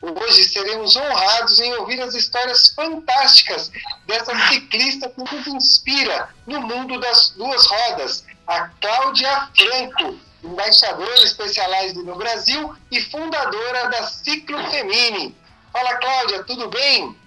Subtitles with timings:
[0.00, 3.72] Hoje seremos honrados em ouvir as histórias fantásticas
[4.06, 12.02] dessa ciclista que nos inspira no mundo das duas rodas, a Cláudia Franco, embaixadora especializada
[12.02, 15.34] no Brasil e fundadora da Ciclo Femini.
[15.72, 17.18] Fala, Cláudia, tudo bem?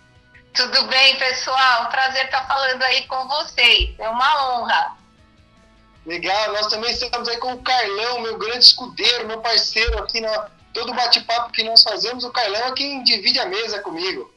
[0.53, 1.89] Tudo bem, pessoal?
[1.89, 3.95] Prazer estar falando aí com vocês.
[3.97, 4.95] É uma honra.
[6.05, 10.49] Legal, nós também estamos aí com o Carlão, meu grande escudeiro, meu parceiro aqui na,
[10.73, 14.31] todo bate-papo que nós fazemos, o Carlão é quem divide a mesa comigo.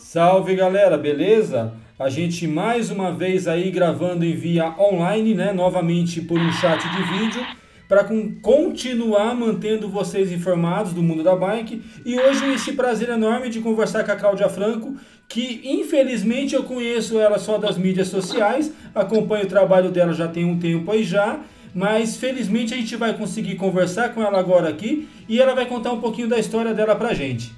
[0.00, 1.74] Salve galera, beleza?
[1.98, 5.52] A gente mais uma vez aí gravando em via online, né?
[5.52, 7.44] Novamente por um chat de vídeo,
[7.88, 8.04] para
[8.42, 11.82] continuar mantendo vocês informados do mundo da bike.
[12.04, 14.96] E hoje esse prazer enorme de conversar com a Cláudia Franco,
[15.28, 20.44] que infelizmente eu conheço ela só das mídias sociais, acompanho o trabalho dela já tem
[20.44, 21.40] um tempo aí já
[21.76, 25.92] mas felizmente a gente vai conseguir conversar com ela agora aqui e ela vai contar
[25.92, 27.54] um pouquinho da história dela pra gente.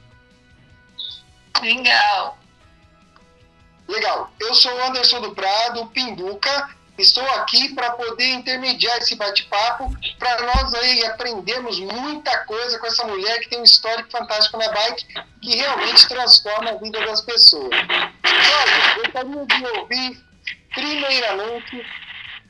[1.62, 2.36] Legal.
[3.86, 4.28] Legal.
[4.40, 6.68] Eu sou o Anderson do Prado, Pinduca.
[6.98, 13.06] Estou aqui para poder intermediar esse bate-papo, para nós aí aprendermos muita coisa com essa
[13.06, 15.06] mulher que tem um histórico fantástico na bike,
[15.40, 17.70] que realmente transforma a vida das pessoas.
[17.72, 20.24] Olha, eu gostaria de ouvir,
[20.74, 21.86] primeiramente,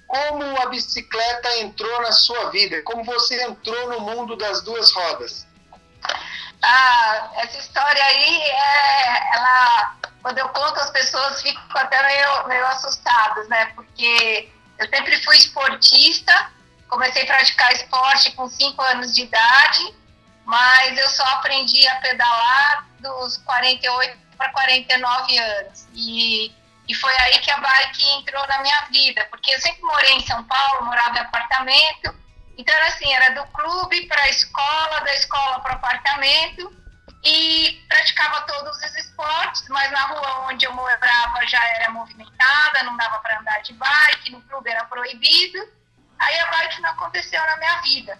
[0.08, 2.82] como a bicicleta entrou na sua vida?
[2.82, 5.46] Como você entrou no mundo das duas rodas?
[6.62, 12.66] Ah, essa história aí, é, ela, quando eu conto, as pessoas ficam até meio, meio
[12.66, 13.66] assustadas, né?
[13.74, 16.50] Porque eu sempre fui esportista,
[16.88, 19.94] comecei a praticar esporte com 5 anos de idade,
[20.46, 25.86] mas eu só aprendi a pedalar dos 48 para 49 anos.
[25.92, 26.50] E
[26.88, 30.26] e foi aí que a bike entrou na minha vida, porque eu sempre morei em
[30.26, 32.14] São Paulo, morava em apartamento.
[32.56, 36.72] Então, era assim, era do clube para a escola, da escola para o apartamento.
[37.22, 42.96] E praticava todos os esportes, mas na rua onde eu morava já era movimentada, não
[42.96, 45.58] dava para andar de bike, no clube era proibido.
[46.18, 48.18] Aí a bike não aconteceu na minha vida.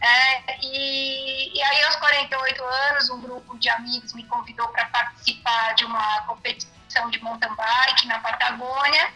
[0.00, 5.74] É, e, e, aí, aos 48 anos, um grupo de amigos me convidou para participar
[5.74, 9.12] de uma competição competição de mountain bike na Patagônia.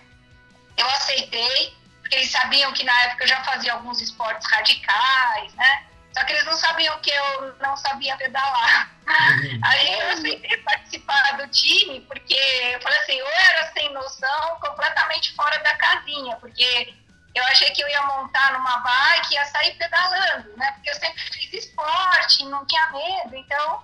[0.77, 5.85] Eu aceitei, porque eles sabiam que na época eu já fazia alguns esportes radicais, né?
[6.13, 8.91] Só que eles não sabiam que eu não sabia pedalar.
[9.07, 9.61] Uhum.
[9.65, 15.35] Aí eu aceitei participar do time, porque eu falei assim, ou era sem noção, completamente
[15.35, 16.95] fora da casinha, porque
[17.35, 20.73] eu achei que eu ia montar numa bike e ia sair pedalando, né?
[20.73, 23.83] Porque eu sempre fiz esporte, não tinha medo, então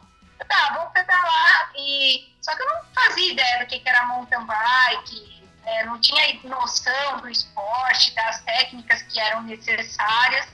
[0.48, 1.70] tá, vou pedalar.
[1.76, 2.32] E...
[2.40, 6.38] Só que eu não fazia ideia do que, que era mountain bike, é, não tinha
[6.44, 10.46] noção do esporte, das técnicas que eram necessárias.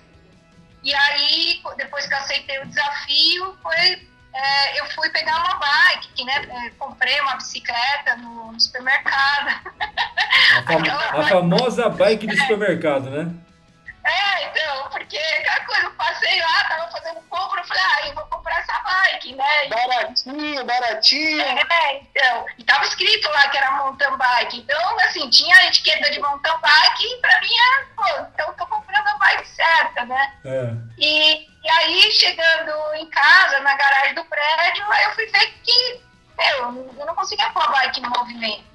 [0.82, 6.12] E aí, depois que eu aceitei o desafio, foi, é, eu fui pegar uma bike,
[6.14, 9.48] que, né, é, comprei uma bicicleta no, no supermercado.
[10.56, 13.34] A, fam a famosa bike de supermercado, né?
[14.04, 18.14] É, então, porque aquela coisa, eu passei lá, tava fazendo compra, eu falei, ah, eu
[18.14, 19.68] vou comprar essa bike, né?
[19.68, 21.42] Baratinho, baratinho.
[21.42, 26.10] É, então, e tava escrito lá que era mountain bike, então, assim, tinha a etiqueta
[26.10, 30.04] de mountain bike e pra mim era, pô, então eu tô comprando a bike certa,
[30.06, 30.32] né?
[30.44, 30.72] É.
[30.98, 36.00] E, e aí, chegando em casa, na garagem do prédio, aí eu fui ver que,
[36.38, 38.69] meu, eu não conseguia pôr a bike em movimento.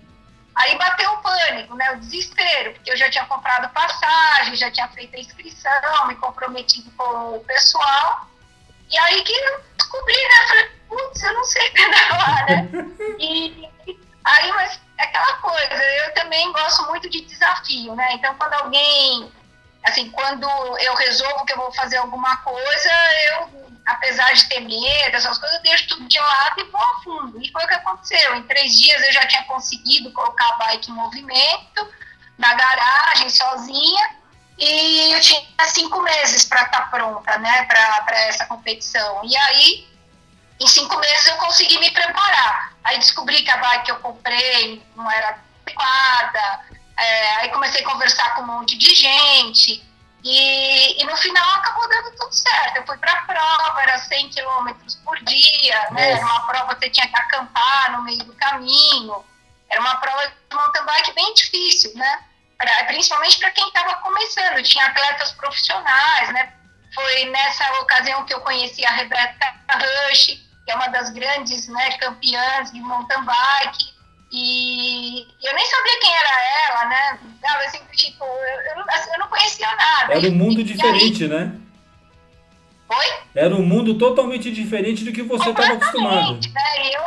[0.56, 4.88] Aí bateu o pânico, né, o desespero, porque eu já tinha comprado passagem, já tinha
[4.90, 8.25] feito a inscrição, me comprometido com o pessoal.
[8.90, 12.69] E aí que eu descobri, né, falei, putz, eu não sei pedalar, né?
[13.19, 13.69] E
[14.24, 18.13] aí, mas é aquela coisa, eu também gosto muito de desafio, né?
[18.13, 19.30] Então, quando alguém,
[19.84, 20.48] assim, quando
[20.80, 22.90] eu resolvo que eu vou fazer alguma coisa,
[23.28, 27.04] eu apesar de ter medo, essas coisas, eu deixo tudo de lado e vou a
[27.04, 27.42] fundo.
[27.42, 28.36] E foi o que aconteceu.
[28.36, 31.88] Em três dias eu já tinha conseguido colocar a bike em movimento,
[32.38, 34.16] na garagem, sozinha,
[34.58, 39.22] e eu tinha cinco meses para estar tá pronta, né, para essa competição.
[39.24, 39.88] E aí,
[40.60, 42.74] em cinco meses eu consegui me preparar.
[42.84, 46.66] Aí descobri que a bike que eu comprei não era adequada,
[46.98, 49.84] é, aí comecei a conversar com um monte de gente,
[50.27, 52.77] E, e, no final acabou dando tudo certo.
[52.77, 56.13] Eu fui para a prova, era 100 quilômetros por dia, né?
[56.13, 59.24] Era uma prova que você tinha que acampar no meio do caminho.
[59.69, 62.24] Era uma prova de mountain bike bem difícil, né?
[62.57, 64.63] Pra, principalmente para quem estava começando.
[64.63, 66.54] Tinha atletas profissionais, né?
[66.95, 69.56] Foi nessa ocasião que eu conheci a Rebeca
[70.10, 70.25] Rush,
[70.66, 73.94] que é uma das grandes né, campeãs de mountain bike.
[74.38, 77.20] E eu nem sabia quem era ela, né?
[77.42, 80.14] Dava assim, tipo, eu, eu, não, assim, eu não conhecia nada.
[80.14, 81.30] Era um mundo diferente, aí...
[81.30, 81.58] né?
[82.90, 83.20] Oi?
[83.34, 86.34] Era um mundo totalmente diferente do que você estava acostumado.
[86.54, 86.96] Né?
[86.96, 87.02] Eu,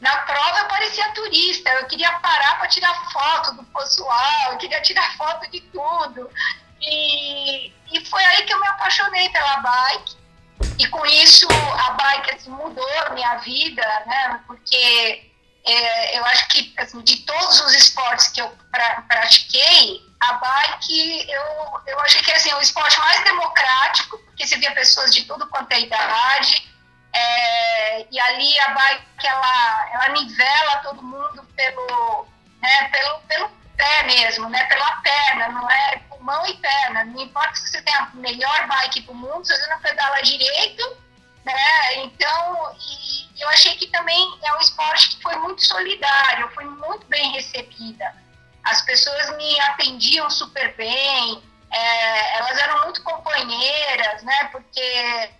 [0.00, 4.80] na prova eu parecia turista, eu queria parar para tirar foto do pessoal, eu queria
[4.80, 6.30] tirar foto de tudo.
[6.80, 10.16] E, e foi aí que eu me apaixonei pela bike.
[10.78, 11.46] E com isso
[11.86, 14.40] a bike assim, mudou a minha vida, né?
[14.46, 15.31] Porque
[15.64, 21.30] é, eu acho que assim, de todos os esportes que eu pra, pratiquei, a bike
[21.30, 25.24] eu, eu achei que assim, é o esporte mais democrático, porque você via pessoas de
[25.24, 26.72] tudo quanto é idade,
[27.12, 32.26] é, e ali a bike ela, ela nivela todo mundo pelo,
[32.60, 37.04] né, pelo, pelo pé mesmo, né, pela perna, não é pulmão e perna.
[37.04, 40.96] Não importa se você tem a melhor bike do mundo, se você não pedala direito,
[41.44, 46.64] né, então, e, eu achei que também é um esporte que foi muito solidário, foi
[46.64, 48.14] muito bem recebida.
[48.62, 54.44] As pessoas me atendiam super bem, é, elas eram muito companheiras, né?
[54.52, 55.30] Porque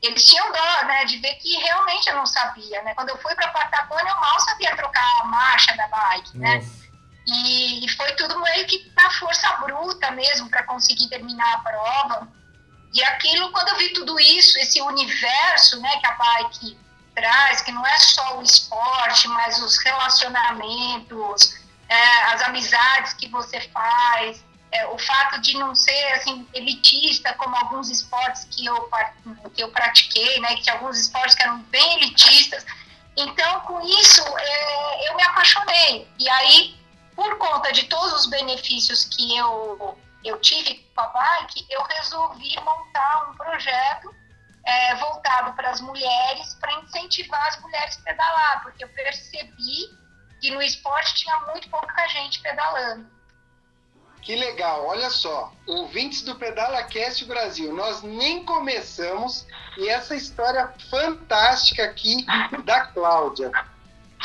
[0.00, 1.04] eles tinham dó, né?
[1.06, 2.94] De ver que realmente eu não sabia, né?
[2.94, 6.64] Quando eu fui para a Patagônia, eu mal sabia trocar a marcha da bike, né?
[7.26, 12.28] E, e foi tudo meio que na força bruta mesmo para conseguir terminar a prova.
[12.94, 16.78] E aquilo, quando eu vi tudo isso, esse universo, né, que a bike
[17.14, 23.60] traz, que não é só o esporte, mas os relacionamentos, é, as amizades que você
[23.68, 28.88] faz, é, o fato de não ser assim elitista como alguns esportes que eu
[29.54, 32.64] que eu pratiquei, né, que tinha alguns esportes que eram bem elitistas.
[33.16, 36.08] Então, com isso, é, eu me apaixonei.
[36.18, 36.80] E aí,
[37.16, 42.54] por conta de todos os benefícios que eu eu tive com a bike, eu resolvi
[42.60, 44.14] montar um projeto
[44.64, 49.98] é, voltado para as mulheres, para incentivar as mulheres a pedalar, porque eu percebi
[50.40, 53.06] que no esporte tinha muito pouca gente pedalando.
[54.22, 59.46] Que legal, olha só, ouvintes do Pedala Cast Brasil, nós nem começamos
[59.78, 62.26] e essa história fantástica aqui
[62.64, 63.50] da Cláudia.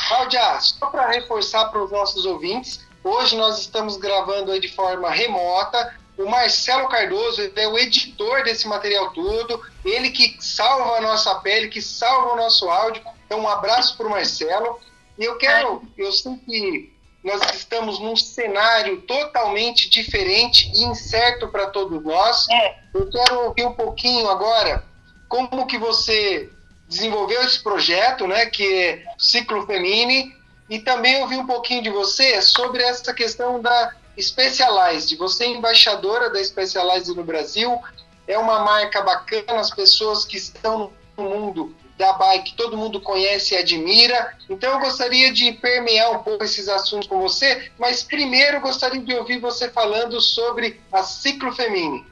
[0.08, 5.98] Cláudia, só para reforçar para os nossos ouvintes, hoje nós estamos gravando de forma remota,
[6.18, 11.68] o Marcelo Cardoso é o editor desse material todo, ele que salva a nossa pele,
[11.68, 13.02] que salva o nosso áudio.
[13.26, 14.80] Então, um abraço para o Marcelo.
[15.18, 21.66] E eu quero, eu sei que nós estamos num cenário totalmente diferente e incerto para
[21.66, 22.48] todos nós.
[22.48, 22.76] É.
[22.94, 24.84] Eu quero ouvir um pouquinho agora
[25.28, 26.48] como que você
[26.88, 30.34] desenvolveu esse projeto, né, que é Ciclo Femini,
[30.70, 36.30] e também ouvir um pouquinho de você sobre essa questão da Specialized, você é embaixadora
[36.30, 37.78] da Specialized no Brasil,
[38.26, 43.54] é uma marca bacana, as pessoas que estão no mundo da bike, todo mundo conhece
[43.54, 44.34] e admira.
[44.48, 49.00] Então eu gostaria de permear um pouco esses assuntos com você, mas primeiro eu gostaria
[49.00, 52.04] de ouvir você falando sobre a Ciclo Femini.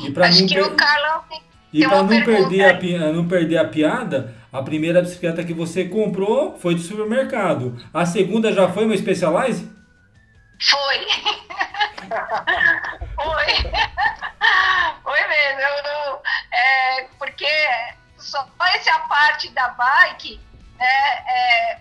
[0.00, 0.76] E para não, per...
[1.72, 6.74] e não, perder a, não perder a piada, a primeira bicicleta que você comprou foi
[6.74, 7.80] de supermercado.
[7.94, 9.79] A segunda já foi uma Specialized?
[10.68, 11.06] Foi.
[13.16, 13.46] Foi.
[15.02, 15.60] Foi mesmo.
[15.60, 17.68] Eu não, é, porque
[18.18, 20.40] só essa parte da bike,
[20.78, 21.80] é, é,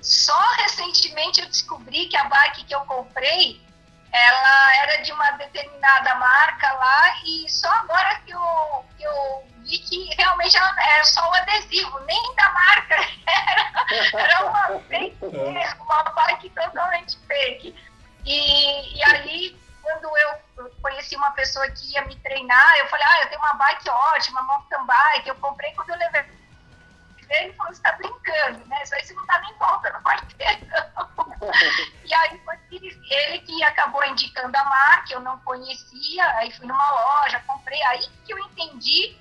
[0.00, 3.64] só recentemente eu descobri que a bike que eu comprei,
[4.12, 9.78] ela era de uma determinada marca lá e só agora que eu, que eu vi
[9.78, 12.94] que realmente era só o adesivo, nem da marca,
[13.26, 15.18] era, era uma fake,
[15.80, 17.85] uma bike totalmente fake.
[18.26, 23.22] E, e aí, quando eu conheci uma pessoa que ia me treinar, eu falei, ah,
[23.22, 26.36] eu tenho uma bike ótima, mountain bike, eu comprei quando eu levei.
[27.28, 28.82] Ele falou, você tá brincando, né?
[28.82, 31.06] Isso aí você não tá nem voltando quarteirão.
[32.04, 36.90] e aí foi ele que acabou indicando a marca, eu não conhecia, aí fui numa
[36.90, 39.16] loja, comprei, aí que eu entendi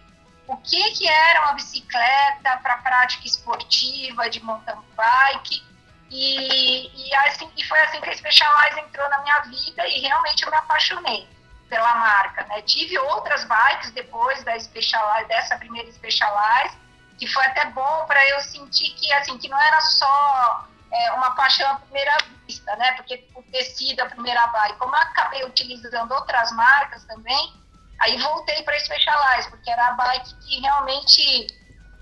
[0.47, 5.63] o que, que era uma bicicleta para prática esportiva de mountain bike
[6.11, 10.43] e, e, assim, e foi assim que a Specialized entrou na minha vida e realmente
[10.43, 11.27] eu me apaixonei
[11.69, 12.43] pela marca.
[12.45, 12.61] Né?
[12.63, 16.77] Tive outras bikes depois da Specialized, dessa primeira Specialized,
[17.17, 21.31] que foi até bom para eu sentir que, assim, que não era só é, uma
[21.31, 22.91] paixão à primeira vista, né?
[22.93, 27.65] Porque por ter sido a primeira bike, como eu acabei utilizando outras marcas também,
[27.99, 31.47] Aí voltei para Specialized, porque era a bike que realmente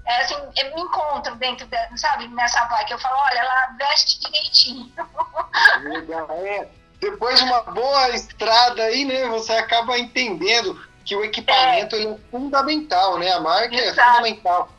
[0.05, 2.91] é, assim, eu me encontro dentro, de, sabe, nessa bike.
[2.91, 4.91] Eu falo, olha, ela veste direitinho.
[5.83, 6.67] Legal, é.
[6.99, 12.17] Depois de uma boa estrada aí, né, você acaba entendendo que o equipamento é, é
[12.31, 13.31] fundamental, né?
[13.31, 13.99] A marca é Exato.
[13.99, 14.69] é fundamental.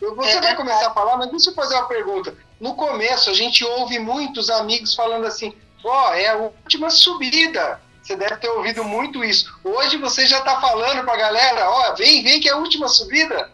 [0.00, 2.34] Você é vai começar a falar, mas deixa eu fazer uma pergunta.
[2.60, 5.54] No começo, a gente ouve muitos amigos falando assim:
[5.84, 7.80] ó, oh, é a última subida.
[8.02, 9.58] Você deve ter ouvido muito isso.
[9.64, 12.56] Hoje você já está falando para a galera: ó, oh, vem, vem que é a
[12.56, 13.50] última subida.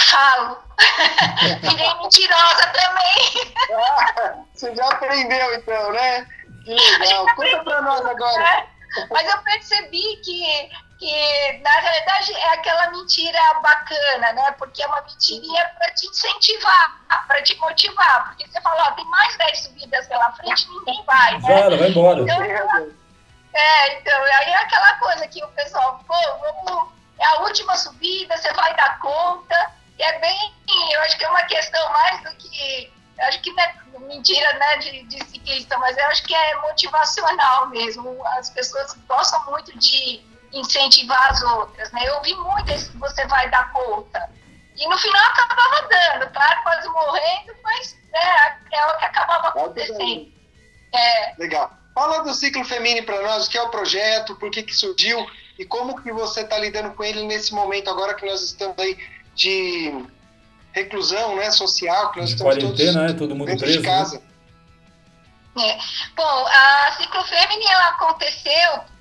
[0.00, 0.58] Falo.
[1.60, 3.54] Virei mentirosa também.
[3.74, 6.26] Ah, você já aprendeu então, né?
[6.64, 7.26] Que legal.
[7.34, 8.66] Conta para nós agora.
[9.10, 10.70] Mas eu percebi que
[11.02, 14.52] que na realidade é aquela mentira bacana, né?
[14.52, 18.28] Porque é uma mentirinha para te incentivar, para te motivar.
[18.28, 21.40] Porque você fala, ó, tem mais 10 subidas pela frente, ninguém vai, né?
[21.40, 22.20] Vai, vai embora.
[22.20, 22.40] Então,
[23.54, 28.36] é, então, aí é aquela coisa que o pessoal, pô, vamos, é a última subida,
[28.36, 29.72] você vai dar conta.
[29.98, 30.54] É bem,
[30.92, 34.76] eu acho que é uma questão mais do que, acho que não é mentira né,
[34.78, 38.24] de, de ciclista, mas eu acho que é motivacional mesmo.
[38.38, 40.22] As pessoas gostam muito de
[40.52, 42.06] incentivar as outras, né?
[42.06, 44.28] Eu ouvi muito esse que você vai dar conta.
[44.76, 50.32] E no final acabava dando, claro, quase morrendo, mas né, é o que acabava acontecendo.
[50.94, 51.34] É.
[51.38, 51.70] Legal.
[51.94, 55.26] Fala do ciclo feminino para nós, o que é o projeto, por que, que surgiu
[55.58, 58.96] e como que você está lidando com ele nesse momento agora que nós estamos aí
[59.34, 60.06] de
[60.72, 63.12] reclusão né, social, que nós de estamos todos né?
[63.12, 63.94] Todo mundo dentro preso, de né?
[63.94, 64.22] casa.
[65.56, 65.68] Né?
[65.68, 65.78] É.
[66.16, 68.92] Bom, a ciclo feminino ela aconteceu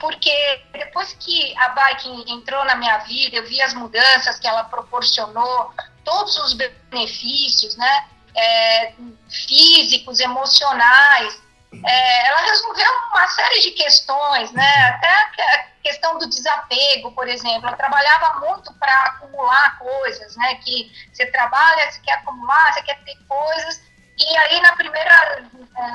[0.00, 4.64] porque depois que a bike entrou na minha vida, eu vi as mudanças que ela
[4.64, 5.72] proporcionou,
[6.04, 8.04] todos os benefícios, né,
[8.36, 8.92] é,
[9.28, 11.42] físicos, emocionais,
[11.84, 17.70] é, ela resolveu uma série de questões, né, até a questão do desapego, por exemplo,
[17.70, 23.02] eu trabalhava muito para acumular coisas, né, que você trabalha, você quer acumular, você quer
[23.04, 23.80] ter coisas,
[24.18, 25.44] e aí, na primeira,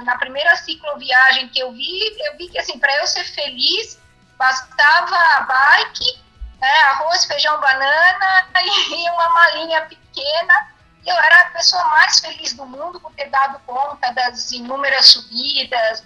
[0.06, 4.00] na primeira cicloviagem que eu vi, eu vi que, assim, para eu ser feliz,
[4.38, 6.24] bastava bike,
[6.60, 10.74] né, arroz, feijão, banana e uma malinha pequena.
[11.06, 16.06] Eu era a pessoa mais feliz do mundo por ter dado conta das inúmeras subidas.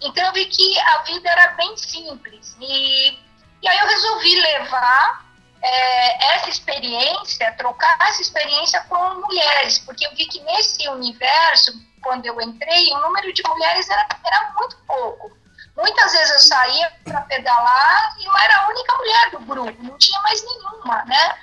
[0.00, 2.56] Então, eu vi que a vida era bem simples.
[2.60, 3.18] E,
[3.62, 5.28] e aí, eu resolvi levar
[5.62, 12.26] é, essa experiência, trocar essa experiência com mulheres, porque eu vi que nesse universo, quando
[12.26, 15.36] eu entrei, o número de mulheres era, era muito pouco.
[15.76, 19.98] Muitas vezes eu saía para pedalar e eu era a única mulher do grupo, não
[19.98, 21.38] tinha mais nenhuma, né?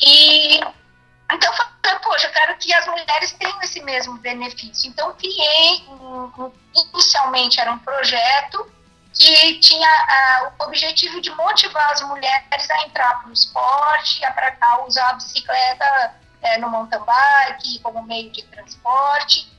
[0.00, 0.60] E
[1.32, 4.88] então eu falei, poxa, eu quero que as mulheres tenham esse mesmo benefício.
[4.88, 5.84] Então criei,
[6.74, 8.70] inicialmente era um projeto
[9.12, 14.56] que tinha uh, o objetivo de motivar as mulheres a entrar para o esporte, a,
[14.60, 19.50] a usar a bicicleta uh, no mountain bike como meio de transporte.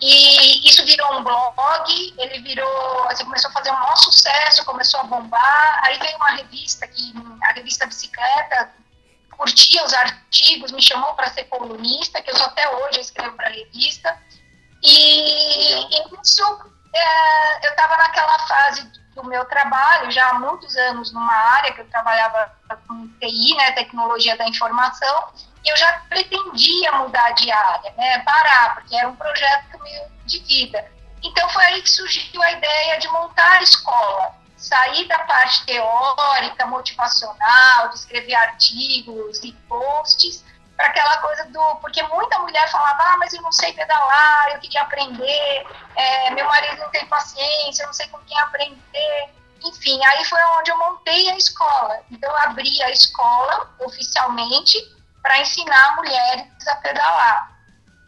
[0.00, 4.98] E isso virou um blog, ele virou, assim, começou a fazer um maior sucesso, começou
[4.98, 5.80] a bombar.
[5.84, 7.14] Aí veio uma revista, que,
[7.44, 8.72] a revista Bicicleta,
[9.36, 13.36] curtia os artigos, me chamou para ser colunista, que eu sou até hoje, eu escrevo
[13.36, 14.18] para revista.
[14.82, 16.42] E, e isso
[16.94, 21.80] é, eu estava naquela fase do meu trabalho, já há muitos anos numa área que
[21.80, 22.52] eu trabalhava
[22.88, 25.28] com TI, né, tecnologia da informação,
[25.64, 30.38] e eu já pretendia mudar de área, né, parar, porque era um projeto meu de
[30.40, 30.90] vida.
[31.22, 36.66] Então foi aí que surgiu a ideia de montar a escola, sair da parte teórica,
[36.66, 40.44] motivacional, de escrever artigos e posts,
[40.76, 41.76] para aquela coisa do.
[41.76, 45.66] Porque muita mulher falava, ah, mas eu não sei pedalar, eu queria aprender,
[45.96, 49.34] é, meu marido não tem paciência, eu não sei com quem aprender.
[49.64, 52.00] Enfim, aí foi onde eu montei a escola.
[52.10, 54.76] Então, eu abri a escola oficialmente
[55.22, 57.51] para ensinar mulheres a pedalar.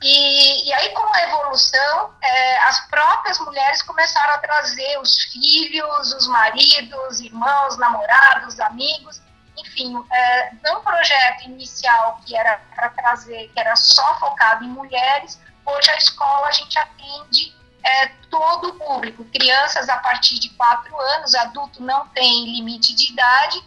[0.06, 6.12] E, e, aí, com a evolução, é, as próprias mulheres começaram a trazer os filhos,
[6.12, 9.22] os maridos, irmãos, namorados, amigos,
[9.56, 10.52] enfim, é,
[10.84, 16.48] projeto inicial que era para trazer, que era só focado em mulheres, hoje a escola
[16.48, 22.06] a gente atende é, todo o público, crianças a partir de 4 anos, adulto não
[22.08, 23.64] tem limite de idade,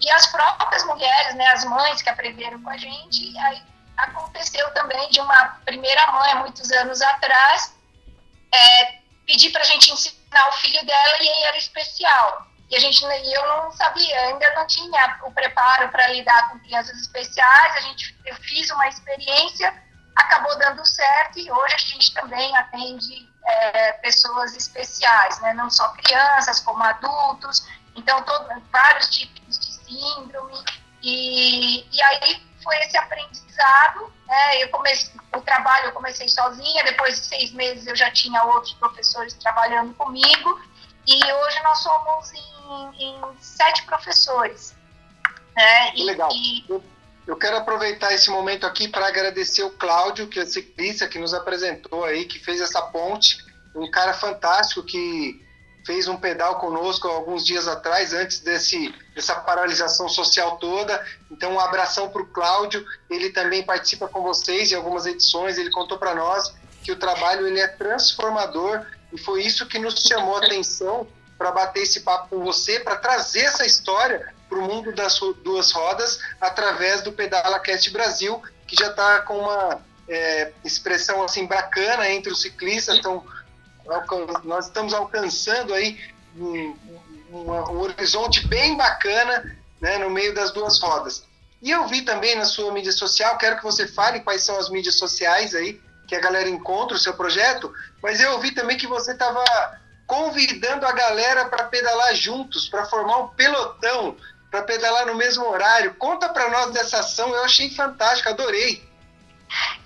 [0.00, 3.62] e as próprias mulheres, né, as mães que aprenderam com a gente, aí
[3.96, 7.74] aconteceu também de uma primeira mãe, muitos anos atrás,
[8.52, 12.46] é, pedir para a gente ensinar o filho dela e ele era especial.
[12.68, 16.98] E a gente eu não sabia, ainda não tinha o preparo para lidar com crianças
[16.98, 17.76] especiais.
[17.76, 19.72] A gente eu fiz uma experiência,
[20.16, 25.54] acabou dando certo e hoje a gente também atende é, pessoas especiais, né?
[25.54, 27.64] Não só crianças, como adultos.
[27.94, 29.36] Então, todo, vários tipos
[31.02, 33.45] E, e aí foi esse aprendizado.
[34.26, 34.62] Né?
[34.62, 36.84] Eu comecei o trabalho, eu comecei sozinha.
[36.84, 40.60] Depois de seis meses eu já tinha outros professores trabalhando comigo.
[41.06, 44.74] E hoje nós somos em, em sete professores.
[45.56, 45.94] Né?
[45.94, 46.30] E, legal.
[46.32, 46.64] E,
[47.26, 51.34] eu quero aproveitar esse momento aqui para agradecer o Cláudio, que é ciclista, que nos
[51.34, 53.44] apresentou aí, que fez essa ponte.
[53.74, 55.44] Um cara fantástico que
[55.86, 61.02] fez um pedal conosco alguns dias atrás, antes desse, dessa paralisação social toda.
[61.30, 62.84] Então, um abração para o Cláudio.
[63.08, 65.56] Ele também participa com vocês em algumas edições.
[65.56, 66.52] Ele contou para nós
[66.82, 71.06] que o trabalho ele é transformador e foi isso que nos chamou a atenção
[71.38, 75.70] para bater esse papo com você, para trazer essa história para o mundo das duas
[75.70, 82.08] rodas através do Pedala Cast Brasil, que já está com uma é, expressão assim bacana
[82.10, 82.96] entre os ciclistas.
[82.96, 83.24] Então,
[84.44, 85.98] nós estamos alcançando aí
[86.36, 86.76] um,
[87.30, 91.24] um, horizonte bem bacana né, no meio das duas rodas.
[91.62, 94.68] E eu vi também na sua mídia social, quero que você fale quais são as
[94.68, 98.86] mídias sociais aí que a galera encontra o seu projeto, mas eu ouvi também que
[98.86, 99.42] você estava
[100.06, 104.16] convidando a galera para pedalar juntos, para formar um pelotão,
[104.50, 105.94] para pedalar no mesmo horário.
[105.94, 108.88] Conta para nós dessa ação, eu achei fantástico, adorei.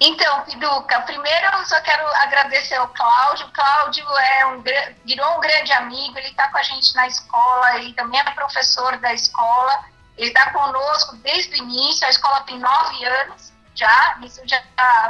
[0.00, 3.46] Então, Piduca, primeiro eu só quero agradecer ao Cláudio.
[3.46, 4.62] O Cláudio é um,
[5.04, 8.96] virou um grande amigo, ele está com a gente na escola, ele também é professor
[8.98, 9.84] da escola,
[10.16, 14.62] ele está conosco desde o início, a escola tem nove anos já, isso já,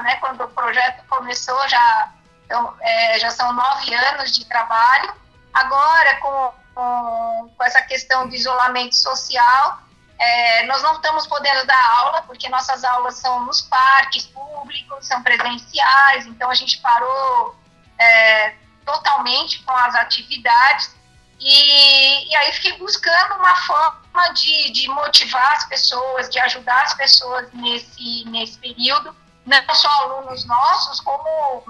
[0.03, 2.13] né, quando o projeto começou, já,
[2.45, 5.13] então, é, já são nove anos de trabalho.
[5.53, 9.81] Agora, com, com, com essa questão do isolamento social,
[10.21, 15.23] é, nós não estamos podendo dar aula, porque nossas aulas são nos parques públicos, são
[15.23, 17.57] presenciais, então a gente parou
[17.99, 20.95] é, totalmente com as atividades.
[21.41, 26.93] E, e, aí fiquei buscando uma forma de, de motivar as pessoas, de ajudar as
[26.93, 31.65] pessoas nesse, nesse período, não só alunos nossos, como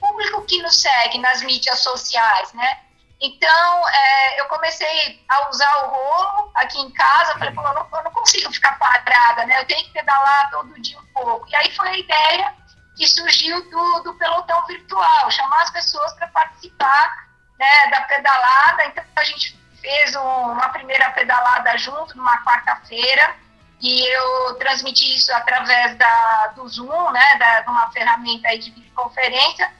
[0.00, 2.80] público que nos segue nas mídias sociais, né?
[3.22, 7.88] Então, é, eu comecei a usar o rolo aqui em casa, falei, pô, eu não,
[7.92, 9.60] eu não, consigo ficar parada, né?
[9.60, 11.48] Eu tenho que pedalar todo dia um pouco.
[11.48, 12.54] E aí foi a ideia
[12.96, 18.86] que surgiu do, do pelotão virtual, chamar as pessoas para participar né, da pedalada.
[18.86, 23.36] Então, a gente fez um, uma primeira pedalada junto, numa quarta-feira,
[23.80, 29.72] e eu transmiti isso através da, do Zoom, né, de uma ferramenta de videoconferência,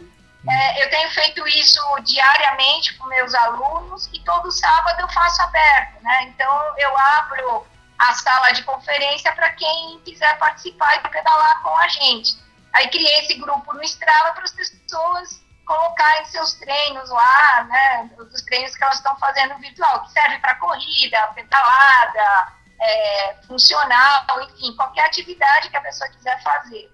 [0.48, 6.02] é, eu tenho feito isso diariamente com meus alunos e todo sábado eu faço aberto,
[6.02, 6.24] né?
[6.24, 7.66] Então eu abro
[7.98, 12.36] a sala de conferência para quem quiser participar e pedalar com a gente.
[12.72, 18.10] Aí criei esse grupo no Strava para as pessoas colocarem seus treinos lá, né?
[18.18, 24.74] Os treinos que elas estão fazendo virtual, que serve para corrida, pedalada, é, funcional, enfim,
[24.74, 26.90] qualquer atividade que a pessoa quiser fazer.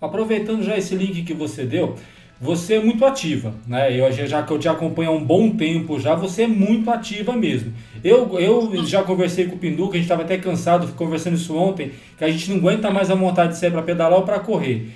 [0.00, 1.98] Aproveitando já esse link que você deu,
[2.40, 3.98] você é muito ativa, né?
[3.98, 7.34] Eu, já que eu te acompanho há um bom tempo já, você é muito ativa
[7.34, 7.72] mesmo.
[8.04, 11.92] Eu, eu já conversei com o Pinduca, a gente estava até cansado conversando isso ontem,
[12.18, 14.90] que a gente não aguenta mais a vontade de sair para pedalar ou para correr.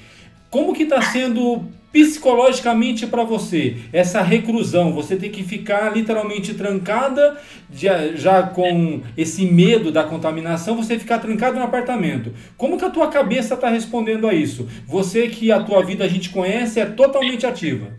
[0.50, 4.92] Como que está sendo psicologicamente para você essa reclusão?
[4.92, 7.40] Você tem que ficar literalmente trancada,
[7.72, 12.34] já, com esse medo da contaminação, você ficar trancado no apartamento.
[12.56, 14.68] Como que a tua cabeça está respondendo a isso?
[14.86, 17.92] Você que a tua vida a gente conhece é totalmente ativa.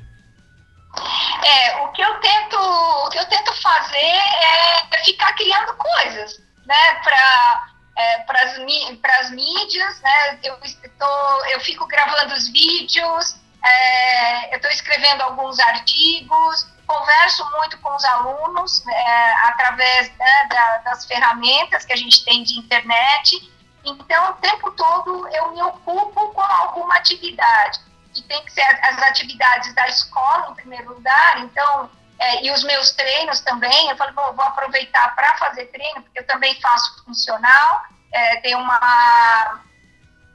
[1.44, 6.94] É, o que eu tento, o que eu tento fazer é ficar criando coisas, né,
[7.04, 10.40] para é, para as mídias, né?
[10.44, 10.58] Eu,
[10.98, 17.96] tô, eu fico gravando os vídeos, é, eu estou escrevendo alguns artigos, converso muito com
[17.96, 23.52] os alunos é, através né, da, das ferramentas que a gente tem de internet.
[23.84, 27.80] Então, o tempo todo eu me ocupo com alguma atividade.
[28.16, 31.40] E tem que ser as atividades da escola, em primeiro lugar.
[31.40, 36.04] Então, é, e os meus treinos também, eu falei, vou, vou aproveitar para fazer treino,
[36.04, 39.62] porque eu também faço funcional, é, tem uma,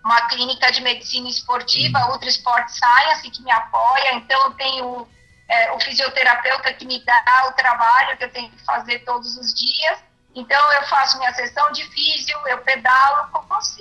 [0.07, 2.11] uma clínica de medicina esportiva.
[2.13, 5.09] Ultra Sport Science, que me apoia, então eu tenho
[5.49, 9.53] é, o fisioterapeuta que me dá o trabalho que eu tenho que fazer todos os
[9.53, 9.99] dias,
[10.35, 13.31] então eu faço minha sessão de físio, eu pedalo,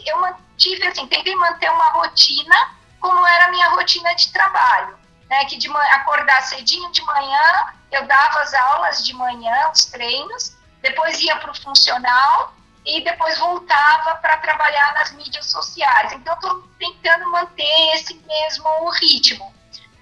[0.06, 5.46] eu mantive assim, tentei manter uma rotina como era a minha rotina de trabalho né,
[5.46, 11.20] que de acordar cedinho de manhã, eu dava as aulas de manhã, os treinos, depois
[11.22, 12.54] ia para o funcional
[12.86, 16.12] e depois voltava para trabalhar nas mídias sociais.
[16.14, 19.54] Então, estou tentando manter esse mesmo ritmo.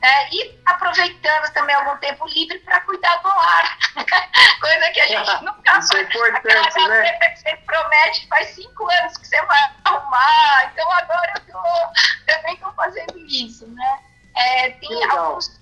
[0.01, 0.29] né?
[0.31, 3.77] E aproveitando também algum tempo livre para cuidar do lar,
[4.59, 7.11] coisa que a gente nunca Isso é importante, né?
[7.33, 12.53] Que você promete faz cinco anos que você vai arrumar, então agora eu tô, também
[12.53, 13.99] estou fazendo isso, né?
[14.35, 15.61] É, tem alguns,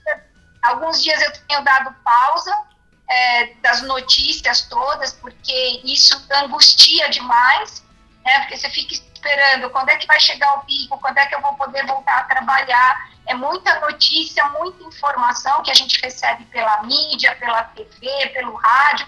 [0.64, 2.71] alguns dias eu tenho dado pausa
[3.12, 7.84] é, das notícias todas, porque isso angustia demais,
[8.24, 8.40] né?
[8.40, 11.42] Porque você fica esperando quando é que vai chegar o pico, quando é que eu
[11.42, 13.12] vou poder voltar a trabalhar.
[13.28, 19.06] É muita notícia, muita informação que a gente recebe pela mídia, pela TV, pelo rádio.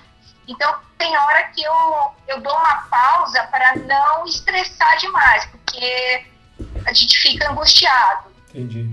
[0.48, 6.26] Então, tem hora que eu, eu dou uma pausa para não estressar demais, porque
[6.86, 8.32] a gente fica angustiado.
[8.50, 8.90] Entendi.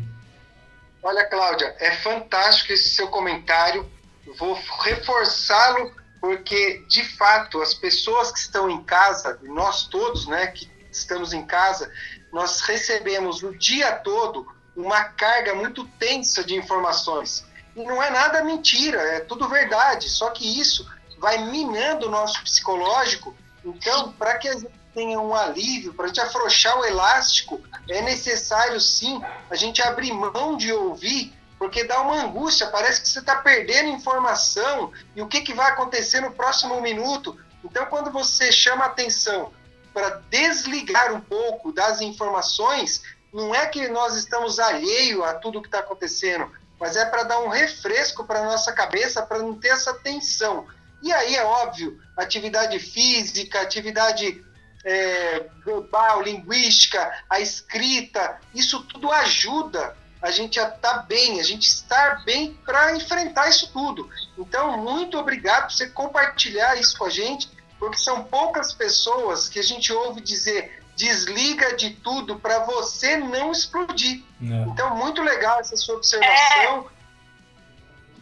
[1.02, 3.90] Olha, Cláudia, é fantástico esse seu comentário.
[4.38, 10.70] Vou reforçá-lo, porque, de fato, as pessoas que estão em casa, nós todos, né, que
[10.90, 11.90] estamos em casa,
[12.32, 17.44] nós recebemos o dia todo uma carga muito tensa de informações.
[17.74, 20.08] E não é nada mentira, é tudo verdade.
[20.08, 20.86] Só que isso
[21.18, 23.36] vai minando o nosso psicológico.
[23.64, 28.00] Então, para que a gente tenha um alívio, para a gente afrouxar o elástico, é
[28.02, 33.18] necessário sim a gente abrir mão de ouvir, porque dá uma angústia, parece que você
[33.18, 37.38] está perdendo informação e o que, que vai acontecer no próximo minuto.
[37.62, 39.52] Então, quando você chama atenção
[39.92, 45.68] para desligar um pouco das informações, não é que nós estamos alheio a tudo que
[45.68, 49.92] está acontecendo, mas é para dar um refresco para nossa cabeça, para não ter essa
[49.92, 50.66] tensão.
[51.02, 54.42] E aí é óbvio, atividade física, atividade
[54.82, 61.66] é, global, linguística, a escrita, isso tudo ajuda a gente estar tá bem, a gente
[61.66, 64.08] estar bem para enfrentar isso tudo.
[64.36, 67.48] Então, muito obrigado por você compartilhar isso com a gente
[67.80, 73.50] porque são poucas pessoas que a gente ouve dizer desliga de tudo para você não
[73.50, 74.22] explodir.
[74.42, 74.68] É.
[74.68, 76.90] Então, muito legal essa sua observação.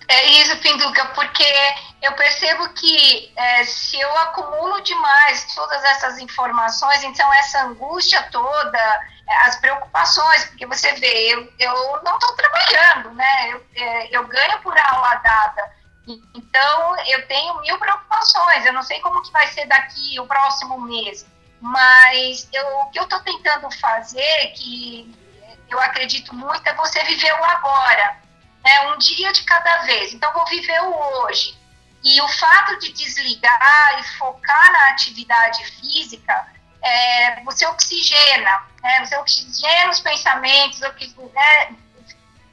[0.06, 1.44] É, é isso, Pinduca, porque
[2.00, 9.00] eu percebo que é, se eu acumulo demais todas essas informações, então essa angústia toda,
[9.46, 13.52] as preocupações, porque você vê, eu, eu não estou trabalhando, né?
[13.52, 15.78] Eu, é, eu ganho por aula dada
[16.34, 18.64] então, eu tenho mil preocupações.
[18.64, 21.26] Eu não sei como que vai ser daqui o próximo mês,
[21.60, 25.14] mas eu, o que eu estou tentando fazer, que
[25.68, 28.16] eu acredito muito, é você viver o agora,
[28.64, 28.88] né?
[28.88, 30.14] um dia de cada vez.
[30.14, 31.56] Então, vou viver o hoje.
[32.02, 36.46] E o fato de desligar e focar na atividade física,
[36.82, 39.04] é, você oxigena, né?
[39.04, 41.76] você oxigena os pensamentos, né?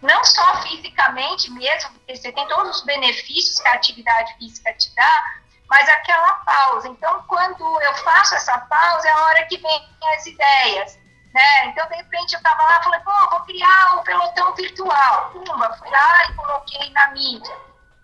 [0.01, 4.93] não só fisicamente mesmo, porque você tem todos os benefícios que a atividade física te
[4.95, 5.23] dá,
[5.69, 6.87] mas aquela pausa.
[6.87, 10.99] Então, quando eu faço essa pausa, é a hora que vem as ideias.
[11.33, 11.65] Né?
[11.65, 15.31] Então, de repente, eu estava lá e falei, pô, vou criar um pelotão virtual.
[15.31, 17.55] Fui lá e coloquei na mídia.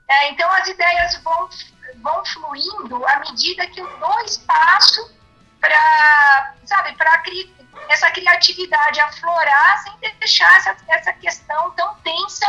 [0.10, 1.50] É, então, as ideias vão,
[2.02, 5.21] vão fluindo à medida que eu dou espaço
[5.62, 7.22] para, sabe, para
[7.88, 12.48] essa criatividade aflorar sem deixar essa, essa questão tão tensa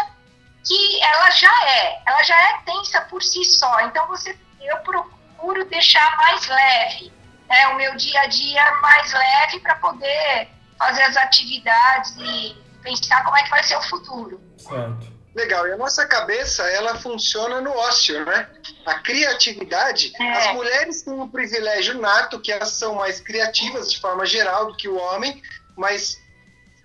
[0.66, 3.80] que ela já é, ela já é tensa por si só.
[3.82, 7.12] Então você, eu procuro deixar mais leve,
[7.48, 10.48] né, o meu dia a dia mais leve para poder
[10.78, 14.40] fazer as atividades e pensar como é que vai ser o futuro.
[14.56, 15.21] Certo.
[15.34, 18.48] Legal, e a nossa cabeça, ela funciona no ócio, né?
[18.84, 20.32] A criatividade, é.
[20.32, 24.76] as mulheres têm um privilégio nato, que elas são mais criativas de forma geral do
[24.76, 25.42] que o homem,
[25.74, 26.20] mas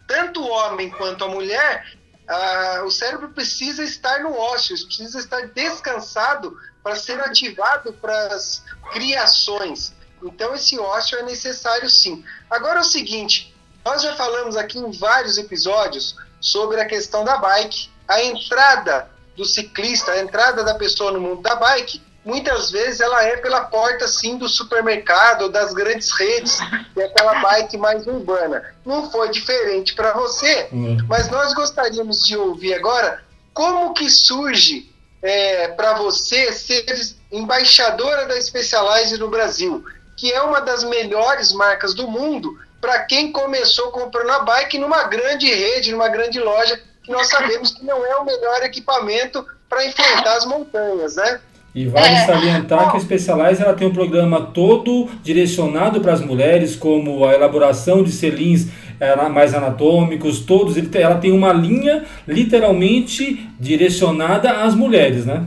[0.07, 1.85] tanto o homem quanto a mulher,
[2.25, 8.63] ah, o cérebro precisa estar no ócio, precisa estar descansado para ser ativado para as
[8.93, 9.93] criações.
[10.23, 12.23] Então, esse ócio é necessário sim.
[12.49, 17.37] Agora é o seguinte: nós já falamos aqui em vários episódios sobre a questão da
[17.37, 22.99] bike a entrada do ciclista, a entrada da pessoa no mundo da bike, muitas vezes
[22.99, 26.59] ela é pela porta assim do supermercado, das grandes redes,
[26.95, 28.75] e aquela bike mais urbana.
[28.85, 30.97] Não foi diferente para você, uhum.
[31.07, 34.91] mas nós gostaríamos de ouvir agora como que surge
[35.21, 36.85] é, para você ser
[37.31, 39.83] embaixadora da Specialized no Brasil,
[40.15, 45.03] que é uma das melhores marcas do mundo para quem começou comprando a bike numa
[45.03, 50.37] grande rede, numa grande loja nós sabemos que não é o melhor equipamento para enfrentar
[50.37, 51.41] as montanhas, né?
[51.75, 52.25] E vale é.
[52.25, 57.33] salientar que a Specialized ela tem um programa todo direcionado para as mulheres, como a
[57.33, 58.67] elaboração de selins
[58.99, 60.75] é, mais anatômicos, todos.
[60.95, 65.45] Ela tem uma linha literalmente direcionada às mulheres, né?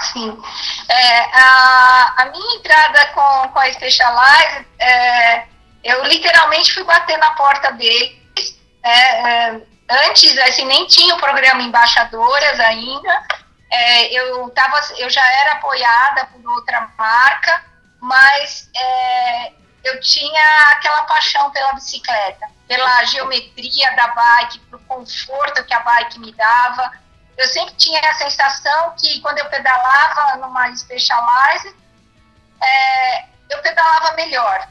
[0.00, 0.38] Sim.
[0.88, 5.42] É, a, a minha entrada com, com a Specialized, é,
[5.84, 8.16] eu literalmente fui bater na porta deles.
[8.82, 13.22] É, é antes, assim, nem tinha o programa Embaixadoras ainda,
[13.70, 17.64] é, eu, tava, eu já era apoiada por outra marca,
[18.00, 19.52] mas é,
[19.84, 26.18] eu tinha aquela paixão pela bicicleta, pela geometria da bike, pelo conforto que a bike
[26.18, 26.92] me dava.
[27.36, 31.74] Eu sempre tinha a sensação que quando eu pedalava numa Specialized,
[32.60, 34.68] é, eu pedalava melhor.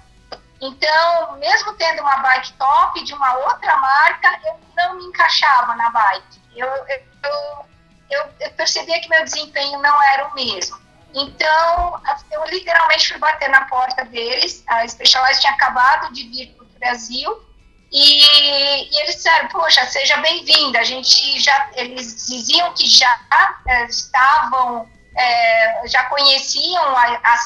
[0.59, 5.89] Então, mesmo tendo uma bike top de uma outra marca, eu não me encaixava na
[5.89, 6.41] bike.
[6.55, 7.67] Eu, eu,
[8.09, 10.77] eu, eu percebia que meu desempenho não era o mesmo.
[11.13, 14.63] Então, eu literalmente fui bater na porta deles.
[14.67, 17.47] A Specialized tinha acabado de vir para o Brasil
[17.91, 20.79] e, e, eles disseram: Poxa, seja bem-vinda.
[20.79, 23.19] A gente já, eles diziam que já
[23.65, 27.37] é, estavam, é, já conheciam a, a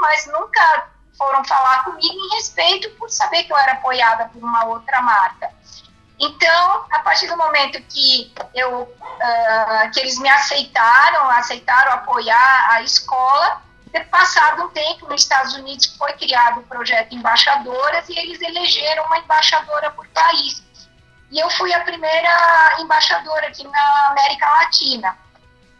[0.00, 4.66] mas nunca foram falar comigo em respeito por saber que eu era apoiada por uma
[4.66, 5.50] outra marca.
[6.18, 12.82] Então, a partir do momento que eu uh, que eles me aceitaram, aceitaram apoiar a
[12.82, 13.60] escola,
[14.12, 19.18] passado um tempo nos Estados Unidos foi criado o projeto Embaixadoras e eles elegeram uma
[19.18, 20.62] embaixadora por país.
[21.30, 25.16] E eu fui a primeira embaixadora aqui na América Latina.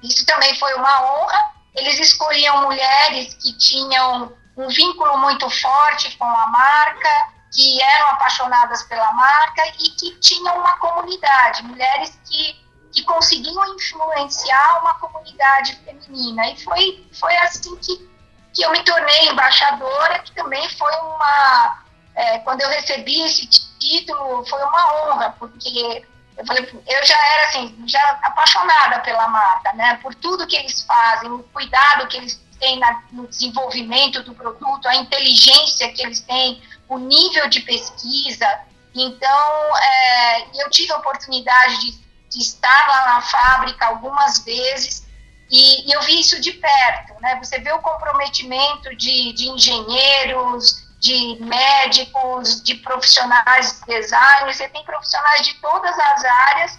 [0.03, 1.53] Isso também foi uma honra.
[1.75, 8.83] Eles escolhiam mulheres que tinham um vínculo muito forte com a marca, que eram apaixonadas
[8.85, 12.59] pela marca e que tinham uma comunidade, mulheres que,
[12.93, 16.51] que conseguiam influenciar uma comunidade feminina.
[16.51, 18.11] E foi, foi assim que,
[18.55, 21.83] que eu me tornei embaixadora, que também foi uma.
[22.15, 27.49] É, quando eu recebi esse título, foi uma honra, porque eu, falei, eu já era
[27.49, 29.99] assim, já apaixonada pela marca, né?
[30.03, 34.87] Por tudo que eles fazem, o cuidado que eles têm na, no desenvolvimento do produto,
[34.87, 38.47] a inteligência que eles têm, o nível de pesquisa.
[38.95, 41.99] Então, é, eu tive a oportunidade de,
[42.31, 45.05] de, estar lá na fábrica algumas vezes
[45.51, 47.21] e, e, eu vi isso de perto.
[47.21, 47.37] Né?
[47.43, 54.85] Você vê o comprometimento de, de engenheiros, de médicos, de profissionais de design, você tem
[54.85, 56.79] profissionais de todas as áreas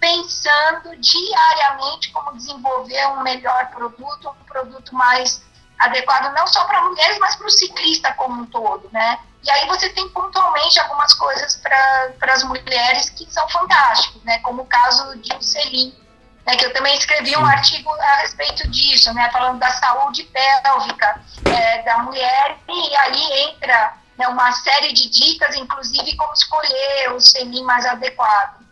[0.00, 5.42] pensando diariamente como desenvolver um melhor produto, um produto mais
[5.78, 9.18] adequado não só para mulheres, mas para o ciclista como um todo, né?
[9.44, 14.38] E aí você tem pontualmente algumas coisas para as mulheres que são fantásticas, né?
[14.40, 15.94] Como o caso de Celim,
[16.44, 16.56] né?
[16.56, 19.30] Que eu também escrevi um artigo a respeito disso, né?
[19.30, 25.54] Falando da saúde pélvica é, da mulher e aí entra né, uma série de dicas,
[25.54, 28.67] inclusive como escolher o Celim mais adequado.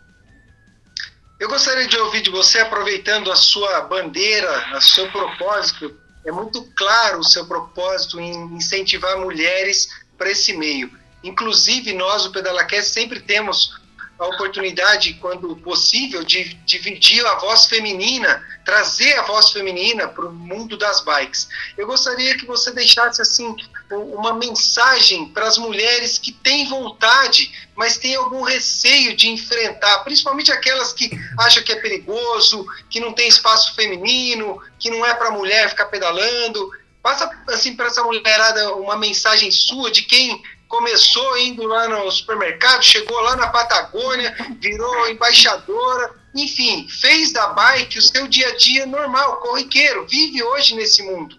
[1.39, 5.95] Eu gostaria de ouvir de você, aproveitando a sua bandeira, o seu propósito,
[6.25, 10.91] é muito claro o seu propósito em incentivar mulheres para esse meio.
[11.23, 13.79] Inclusive, nós, o Pedalacast, sempre temos
[14.19, 20.33] a oportunidade, quando possível, de dividir a voz feminina, trazer a voz feminina para o
[20.33, 21.49] mundo das bikes.
[21.77, 23.55] Eu gostaria que você deixasse assim
[23.91, 30.51] uma mensagem para as mulheres que têm vontade, mas têm algum receio de enfrentar, principalmente
[30.51, 35.31] aquelas que acham que é perigoso, que não tem espaço feminino, que não é para
[35.31, 36.71] mulher ficar pedalando.
[37.03, 42.83] Passa assim para essa mulherada uma mensagem sua de quem começou indo lá no supermercado,
[42.83, 48.87] chegou lá na Patagônia, virou embaixadora, enfim, fez da bike o seu dia a dia
[48.87, 51.39] normal, corriqueiro, vive hoje nesse mundo.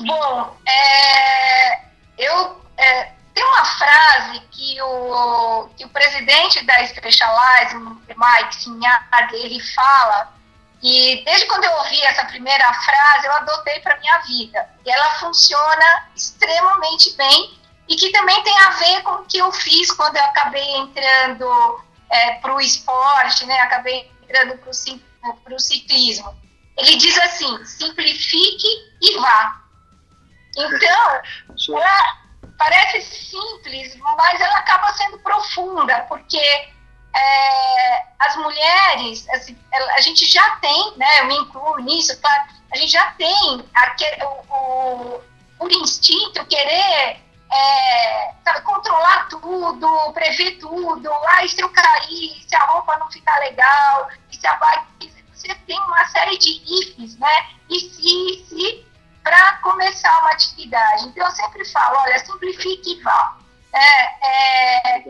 [0.00, 1.80] Bom, é,
[2.18, 9.60] eu é, tem uma frase que o, que o presidente da Specialized, Mike Sinhag, ele
[9.74, 10.34] fala,
[10.82, 14.68] e desde quando eu ouvi essa primeira frase, eu adotei para minha vida.
[14.84, 19.50] E ela funciona extremamente bem e que também tem a ver com o que eu
[19.52, 23.58] fiz quando eu acabei entrando é, para o esporte, né?
[23.60, 26.34] Acabei entrando para o ciclismo.
[26.76, 28.68] Ele diz assim: simplifique
[29.00, 29.60] e vá.
[30.56, 31.22] Então,
[31.76, 32.22] ela
[32.58, 40.56] parece simples, mas ela acaba sendo profunda, porque é, as mulheres, assim, a gente já
[40.56, 41.20] tem, né?
[41.20, 42.18] Eu me incluo nisso?
[42.70, 45.22] A gente já tem aquele, o, o,
[45.58, 47.20] por instinto querer
[47.52, 51.10] é, sabe, controlar tudo, prever tudo.
[51.28, 55.12] Ai, se eu cair, se a roupa não ficar legal, e se a bike.
[55.34, 57.50] Você tem uma série de ifs, né?
[57.68, 58.86] E se, se,
[59.22, 61.06] para começar uma atividade.
[61.08, 63.36] Então, eu sempre falo: olha, simplifique e vá.
[63.74, 65.04] É, é,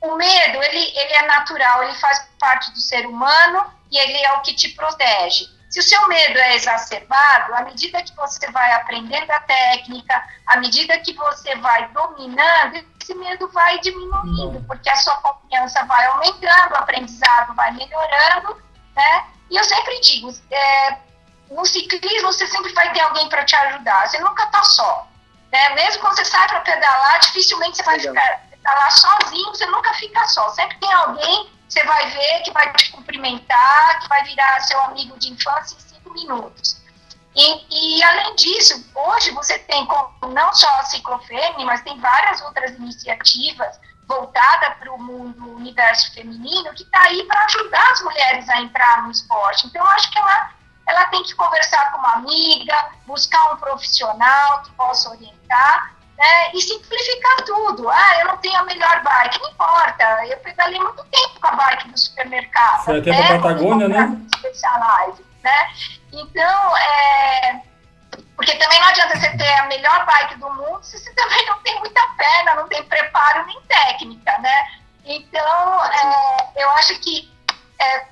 [0.00, 4.32] o medo, ele, ele é natural, ele faz parte do ser humano e ele é
[4.34, 5.46] o que te protege.
[5.68, 10.56] Se o seu medo é exacerbado, à medida que você vai aprendendo a técnica, à
[10.56, 16.72] medida que você vai dominando, esse medo vai diminuindo, porque a sua confiança vai aumentando,
[16.72, 18.62] o aprendizado vai melhorando,
[18.96, 19.24] né?
[19.50, 20.98] E eu sempre digo, é,
[21.50, 25.06] no ciclismo você sempre vai ter alguém para te ajudar, você nunca está só.
[25.52, 25.68] Né?
[25.70, 30.26] Mesmo quando você sai para pedalar, dificilmente você vai ficar pedalar sozinho, você nunca fica
[30.26, 34.80] só, sempre tem alguém você vai ver que vai te cumprimentar, que vai virar seu
[34.84, 36.80] amigo de infância em cinco minutos.
[37.36, 39.86] E, e além disso, hoje você tem
[40.32, 43.78] não só a Ciclofeme, mas tem várias outras iniciativas
[44.08, 49.02] voltadas para o mundo, universo feminino, que está aí para ajudar as mulheres a entrar
[49.02, 49.66] no esporte.
[49.66, 50.50] Então, eu acho que ela,
[50.88, 56.60] ela tem que conversar com uma amiga, buscar um profissional que possa orientar né, e
[56.60, 57.88] simplificar tudo.
[57.88, 60.26] Ah, eu não tenho a melhor bike, não importa.
[60.26, 62.84] Eu pedalei muito tempo com a bike do supermercado.
[62.84, 64.18] Foi até para Patagônia, né?
[64.36, 65.72] Specialized, né?
[66.12, 67.60] Então, é,
[68.34, 71.60] porque também não adianta você ter a melhor bike do mundo se você também não
[71.60, 74.66] tem muita perna, não tem preparo nem técnica, né?
[75.04, 77.30] Então, é, eu acho que
[77.80, 78.06] é,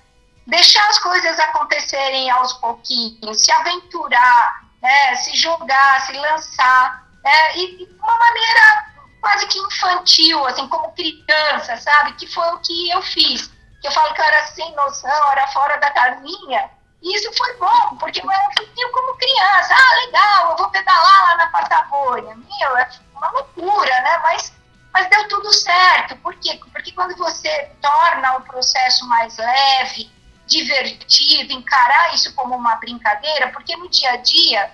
[0.46, 7.76] deixar as coisas acontecerem aos pouquinhos, se aventurar, né, se jogar, se lançar, é, e
[7.76, 8.86] de uma maneira
[9.20, 12.12] quase que infantil, assim, como criança, sabe?
[12.12, 13.50] Que foi o que eu fiz.
[13.82, 16.70] Eu falo que eu era sem noção, era fora da casinha.
[17.02, 18.44] E isso foi bom, porque eu era
[18.92, 19.74] como criança.
[19.74, 22.36] Ah, legal, eu vou pedalar lá na Patagônia.
[22.36, 24.18] Meu, é uma loucura, né?
[24.22, 24.52] Mas,
[24.92, 26.16] mas deu tudo certo.
[26.16, 26.60] Por quê?
[26.72, 30.10] Porque quando você torna o processo mais leve,
[30.46, 34.70] divertido, encarar isso como uma brincadeira, porque no dia a dia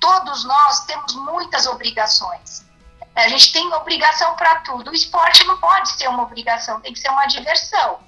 [0.00, 2.64] todos nós temos muitas obrigações.
[3.14, 4.90] A gente tem obrigação para tudo.
[4.90, 7.98] O esporte não pode ser uma obrigação, tem que ser uma diversão.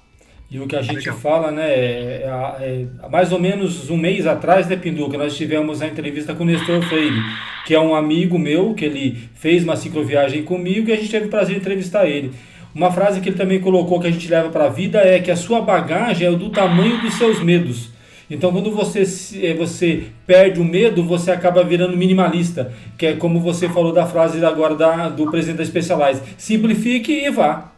[0.51, 2.23] E o que a gente fala, né, é,
[2.59, 6.43] é, é, mais ou menos um mês atrás, né, Pinduca, nós tivemos a entrevista com
[6.43, 7.21] o Nestor Freire,
[7.67, 11.27] que é um amigo meu, que ele fez uma cicloviagem comigo e a gente teve
[11.27, 12.33] o prazer de entrevistar ele.
[12.73, 15.29] Uma frase que ele também colocou que a gente leva para a vida é que
[15.29, 17.89] a sua bagagem é do tamanho dos seus medos.
[18.29, 19.01] Então, quando você,
[19.43, 24.05] eh, você perde o medo, você acaba virando minimalista, que é como você falou da
[24.05, 26.35] frase agora da, do presidente da Specialized.
[26.37, 27.71] Simplifique e vá.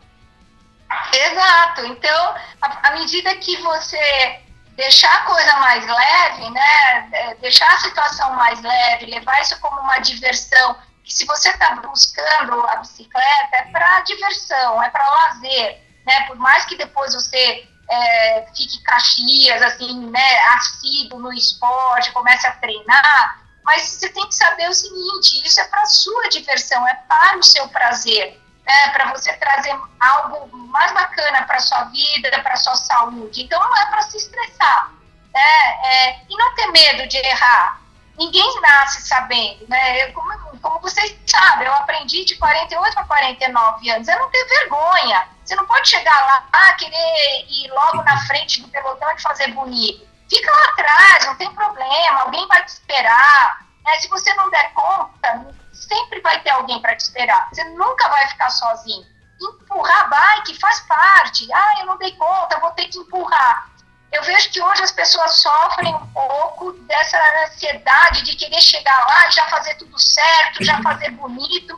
[1.14, 1.86] Exato.
[1.86, 4.40] Então, à medida que você
[4.76, 9.80] deixar a coisa mais leve, né, é, deixar a situação mais leve, levar isso como
[9.80, 15.80] uma diversão, que se você está buscando a bicicleta, é para diversão, é para lazer,
[16.06, 22.48] né, por mais que depois você é, fique Caxias, assim, né, assíduo no esporte, comece
[22.48, 26.94] a treinar, mas você tem que saber o seguinte, isso é para sua diversão, é
[26.94, 32.56] para o seu prazer, né, para você trazer algo mais bacana para sua vida, para
[32.56, 33.44] sua saúde.
[33.44, 34.94] Então não é para se estressar,
[35.34, 37.82] né, é, e não ter medo de errar.
[38.18, 40.04] Ninguém nasce sabendo, né?
[40.04, 44.46] Eu, como, como vocês sabem, eu aprendi de 48 a 49 anos, é não ter
[44.46, 49.22] vergonha você não pode chegar lá, ah, querer ir logo na frente do pelotão e
[49.22, 50.08] fazer bonito.
[50.30, 53.60] Fica lá atrás, não tem problema, alguém vai te esperar.
[53.84, 54.00] Né?
[54.00, 57.50] Se você não der conta, sempre vai ter alguém para te esperar.
[57.52, 59.06] Você nunca vai ficar sozinho.
[59.42, 61.52] Empurrar bike faz parte.
[61.52, 63.70] Ah, eu não dei conta, vou ter que empurrar.
[64.10, 69.28] Eu vejo que hoje as pessoas sofrem um pouco dessa ansiedade de querer chegar lá
[69.28, 71.78] e já fazer tudo certo, já fazer bonito.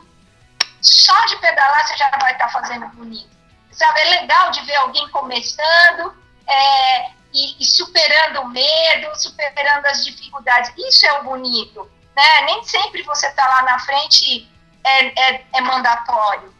[0.80, 3.33] Só de pedalar você já vai estar tá fazendo bonito
[3.74, 4.00] sabe?
[4.00, 6.14] É legal de ver alguém começando
[6.46, 10.72] é, e, e, superando o medo, superando as dificuldades.
[10.76, 12.42] Isso é o bonito, né?
[12.42, 14.48] Nem sempre você está lá na frente
[14.84, 16.54] é, é, é mandatório.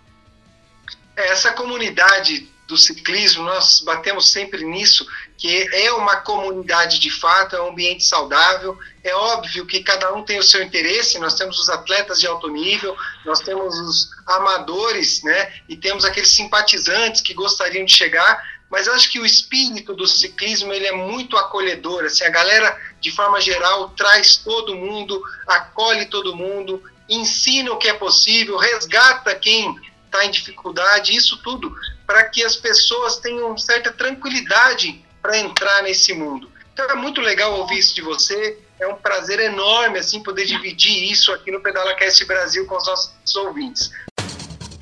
[1.16, 7.56] É, essa comunidade do ciclismo, nós batemos sempre nisso, que é uma comunidade de fato,
[7.56, 8.78] é um ambiente saudável.
[9.02, 12.48] É óbvio que cada um tem o seu interesse, nós temos os atletas de alto
[12.48, 15.52] nível, nós temos os amadores, né?
[15.68, 20.72] E temos aqueles simpatizantes que gostariam de chegar, mas acho que o espírito do ciclismo
[20.72, 26.34] ele é muito acolhedor, assim, a galera de forma geral traz todo mundo, acolhe todo
[26.34, 31.74] mundo, ensina o que é possível, resgata quem está em dificuldade, isso tudo
[32.06, 36.50] para que as pessoas tenham certa tranquilidade para entrar nesse mundo.
[36.75, 38.58] Então é muito legal ouvir isso de você.
[38.79, 43.37] É um prazer enorme assim poder dividir isso aqui no PedalaCast Brasil com os nossos
[43.37, 43.90] ouvintes.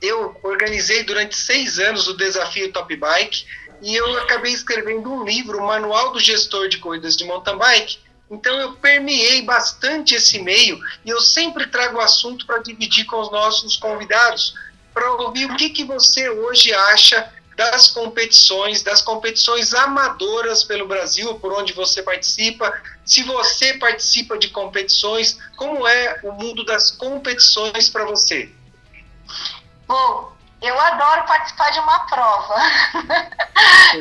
[0.00, 3.44] Eu organizei durante seis anos o desafio Top Bike
[3.82, 7.98] e eu acabei escrevendo um livro, o Manual do Gestor de Corridas de Mountain Bike.
[8.30, 13.20] Então eu permeei bastante esse meio e eu sempre trago o assunto para dividir com
[13.20, 14.54] os nossos convidados,
[14.92, 21.34] para ouvir o que, que você hoje acha das competições, das competições amadoras pelo Brasil,
[21.36, 22.72] por onde você participa.
[23.04, 28.50] Se você participa de competições, como é o mundo das competições para você?
[29.88, 32.54] Bom, eu adoro participar de uma prova.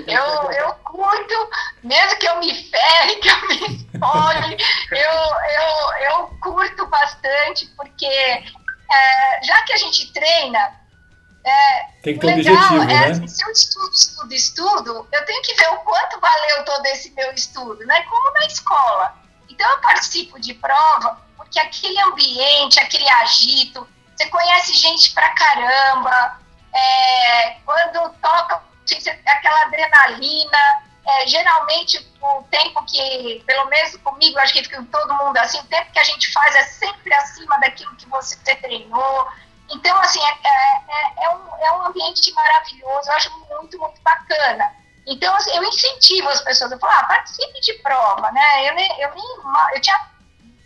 [0.07, 1.49] eu, eu curto,
[1.83, 4.57] mesmo que eu me ferre, que eu me espolhe,
[4.91, 5.11] eu,
[5.51, 10.85] eu, eu curto bastante, porque é, já que a gente treina,
[11.43, 13.27] é, tem que ter um objetivo, é, né?
[13.27, 17.31] Se eu estudo, estudo, estudo, eu tenho que ver o quanto valeu todo esse meu
[17.33, 18.01] estudo, né?
[18.03, 19.15] Como na escola.
[19.49, 26.39] Então eu participo de prova porque aquele ambiente, aquele agito, você conhece gente pra caramba,
[26.75, 28.61] é, quando toca
[29.25, 35.59] aquela adrenalina, é, geralmente o tempo que, pelo menos comigo, acho que todo mundo assim,
[35.59, 39.27] o tempo que a gente faz é sempre acima daquilo que você treinou.
[39.71, 44.01] Então, assim, é, é, é, é um, é um ambiente maravilhoso, eu acho muito, muito
[44.01, 44.71] bacana.
[45.07, 48.61] Então, assim, eu incentivo as pessoas, eu falo, ah, participe de prova, né?
[48.61, 49.01] Eu, eu, nem,
[49.75, 50.15] eu tinha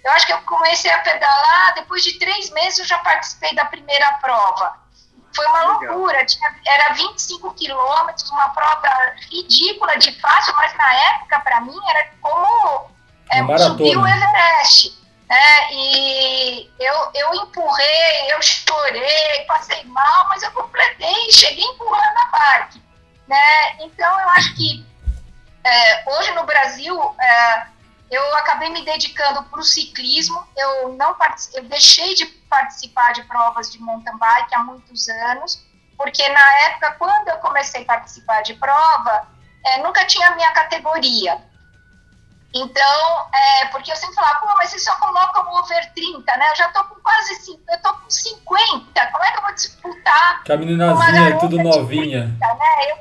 [0.03, 3.65] eu acho que eu comecei a pedalar, depois de três meses eu já participei da
[3.65, 4.77] primeira prova.
[5.35, 11.39] Foi uma loucura, tinha, era 25 quilômetros, uma prova ridícula de fácil, mas na época,
[11.41, 12.89] para mim, era como
[13.31, 14.97] é, subir o Everest.
[15.29, 15.71] Né?
[15.71, 22.81] E eu, eu empurrei, eu chorei, passei mal, mas eu completei, cheguei empurrando a bike.
[23.27, 23.75] Né?
[23.81, 24.85] Então, eu acho que
[25.63, 27.67] é, hoje no Brasil, é,
[28.11, 31.15] eu acabei me dedicando para o ciclismo, eu, não
[31.53, 35.63] eu deixei de participar de provas de mountain bike há muitos anos,
[35.95, 39.27] porque na época, quando eu comecei a participar de prova,
[39.65, 41.37] é, nunca tinha a minha categoria.
[42.51, 46.49] Então, é, porque eu sempre falava, pô, mas você só coloca o over 30, né?
[46.49, 50.43] Eu já tô com quase, eu tô com 50, como é que eu vou disputar?
[50.43, 52.35] Que a meninazinha é tudo novinha.
[52.39, 52.91] 30, né?
[52.91, 52.97] Eu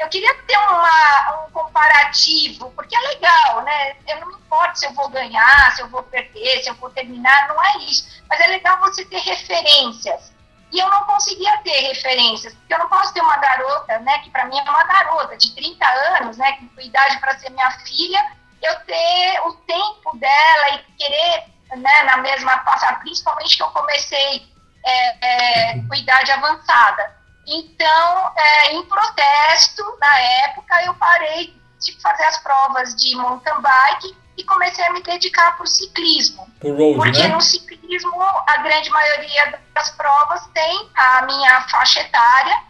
[0.00, 1.49] eu queria ter uma, um
[1.80, 3.96] comparativo, porque é legal, né?
[4.06, 7.48] Eu não importo se eu vou ganhar, se eu vou perder, se eu vou terminar,
[7.48, 8.22] não é isso.
[8.28, 10.32] Mas é legal você ter referências.
[10.70, 14.30] E eu não conseguia ter referências, porque eu não posso ter uma garota, né, que
[14.30, 15.84] para mim é uma garota de 30
[16.16, 21.44] anos, né, com idade para ser minha filha, eu ter o tempo dela e querer,
[21.76, 24.46] né, na mesma passar, principalmente que eu comecei
[24.86, 27.16] é, é, com idade avançada.
[27.48, 34.16] Então, é, em protesto, na época, eu parei de fazer as provas de mountain bike
[34.36, 36.48] e comecei a me dedicar para o ciclismo.
[36.62, 37.28] Road, porque né?
[37.28, 42.62] no ciclismo, a grande maioria das provas tem a minha faixa etária,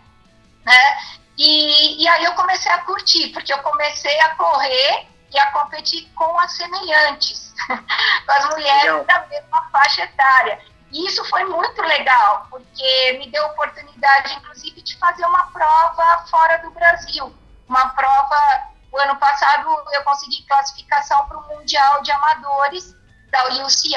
[0.65, 0.99] né?
[1.37, 6.09] E, e aí eu comecei a curtir, porque eu comecei a correr e a competir
[6.15, 9.05] com as semelhantes, com as mulheres Legal.
[9.05, 10.61] da mesma faixa etária.
[10.93, 16.59] E isso foi muito legal, porque me deu oportunidade, inclusive, de fazer uma prova fora
[16.59, 17.33] do Brasil.
[17.69, 22.95] Uma prova, o ano passado eu consegui classificação para o Mundial de Amadores
[23.31, 23.95] da UCI,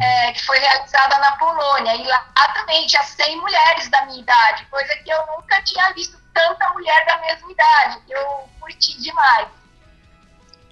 [0.00, 1.96] é, que foi realizada na Polônia.
[1.96, 2.24] E lá
[2.54, 7.06] também tinha 100 mulheres da minha idade, coisa que eu nunca tinha visto tanta mulher
[7.06, 8.02] da mesma idade.
[8.08, 9.48] Eu curti demais.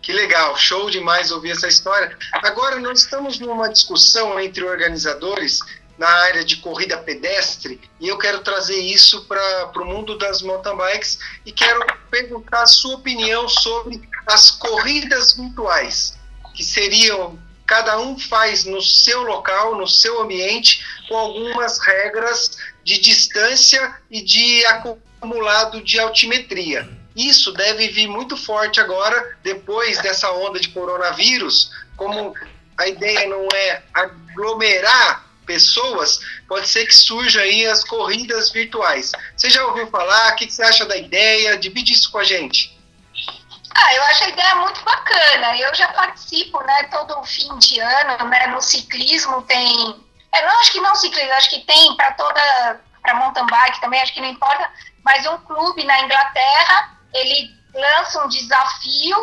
[0.03, 2.17] Que legal, show demais ouvir essa história.
[2.33, 5.61] Agora, nós estamos numa discussão entre organizadores
[6.03, 10.77] na área de corrida pedestre e eu quero trazer isso para o mundo das mountain
[10.77, 11.81] bikes e quero
[12.11, 16.19] perguntar a sua opinião sobre as corridas virtuais,
[16.57, 22.99] que seriam cada um faz no seu local, no seu ambiente, com algumas regras de
[22.99, 26.89] distância e de acumulado de altimetria.
[27.15, 32.35] Isso deve vir muito forte agora, depois dessa onda de coronavírus, como
[32.77, 39.13] a ideia não é aglomerar pessoas, pode ser que surja aí as corridas virtuais.
[39.37, 40.33] Você já ouviu falar?
[40.33, 41.59] O que você acha da ideia?
[41.59, 42.75] Divide isso com a gente.
[43.75, 45.59] Ah, eu acho a ideia muito bacana.
[45.59, 49.95] Eu já participo, né, todo fim de ano, né, no ciclismo tem...
[50.35, 52.81] É, não acho que não ciclismo, acho que tem para toda...
[53.03, 54.71] para mountain bike também, acho que não importa,
[55.05, 59.17] mas um clube na Inglaterra, ele lança um desafio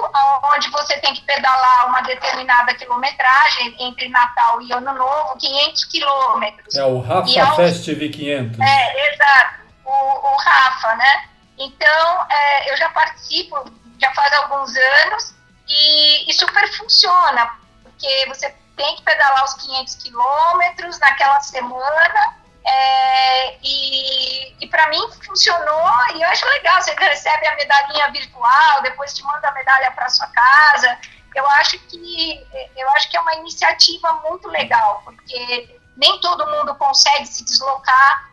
[0.56, 6.76] onde você tem que pedalar uma determinada quilometragem entre Natal e Ano Novo, 500 quilômetros.
[6.76, 7.56] É o Rafa ao...
[7.56, 8.60] Festival 500.
[8.60, 11.30] É, exato, o, o Rafa, né?
[11.58, 13.56] Então, é, eu já participo,
[14.00, 15.36] já faz alguns anos,
[15.68, 17.52] e, e super funciona,
[17.84, 22.36] porque você tem que pedalar os 500 quilômetros naquela semana,
[22.70, 26.82] é, e, e para mim funcionou e eu acho legal.
[26.82, 30.98] Você recebe a medalhinha virtual, depois te manda a medalha para sua casa.
[31.34, 36.76] Eu acho que eu acho que é uma iniciativa muito legal, porque nem todo mundo
[36.76, 38.30] consegue se deslocar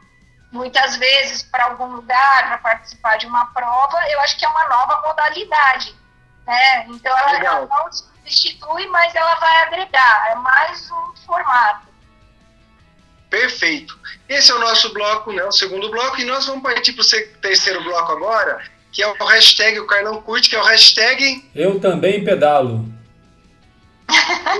[0.52, 3.98] muitas vezes para algum lugar para participar de uma prova.
[4.10, 5.94] Eu acho que é uma nova modalidade,
[6.46, 6.86] né?
[6.88, 10.30] Então ela, ela não substitui, mas ela vai agregar.
[10.30, 11.95] É mais um formato.
[13.28, 13.98] Perfeito.
[14.28, 17.40] Esse é o nosso bloco, né, o segundo bloco, e nós vamos partir para o
[17.40, 18.62] terceiro bloco agora,
[18.92, 21.48] que é o hashtag, o Carlão curte, que é o hashtag...
[21.54, 22.86] Eu também pedalo.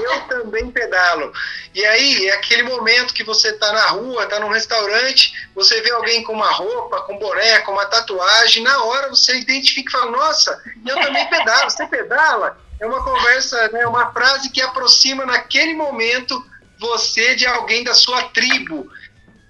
[0.03, 1.33] Eu também pedalo.
[1.75, 5.91] E aí, é aquele momento que você está na rua, está num restaurante, você vê
[5.93, 10.11] alguém com uma roupa, com boné, com uma tatuagem, na hora você identifica e fala,
[10.11, 12.59] nossa, eu também pedalo, você pedala?
[12.81, 16.45] É uma conversa, né, uma frase que aproxima naquele momento
[16.79, 18.91] você de alguém da sua tribo.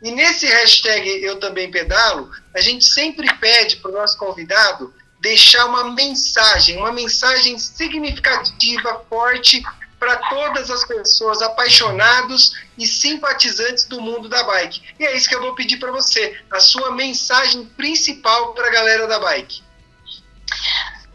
[0.03, 5.65] E nesse hashtag Eu Também Pedalo, a gente sempre pede para o nosso convidado deixar
[5.67, 9.63] uma mensagem, uma mensagem significativa, forte,
[9.99, 14.83] para todas as pessoas apaixonados e simpatizantes do mundo da bike.
[14.99, 18.71] E é isso que eu vou pedir para você, a sua mensagem principal para a
[18.71, 19.63] galera da bike.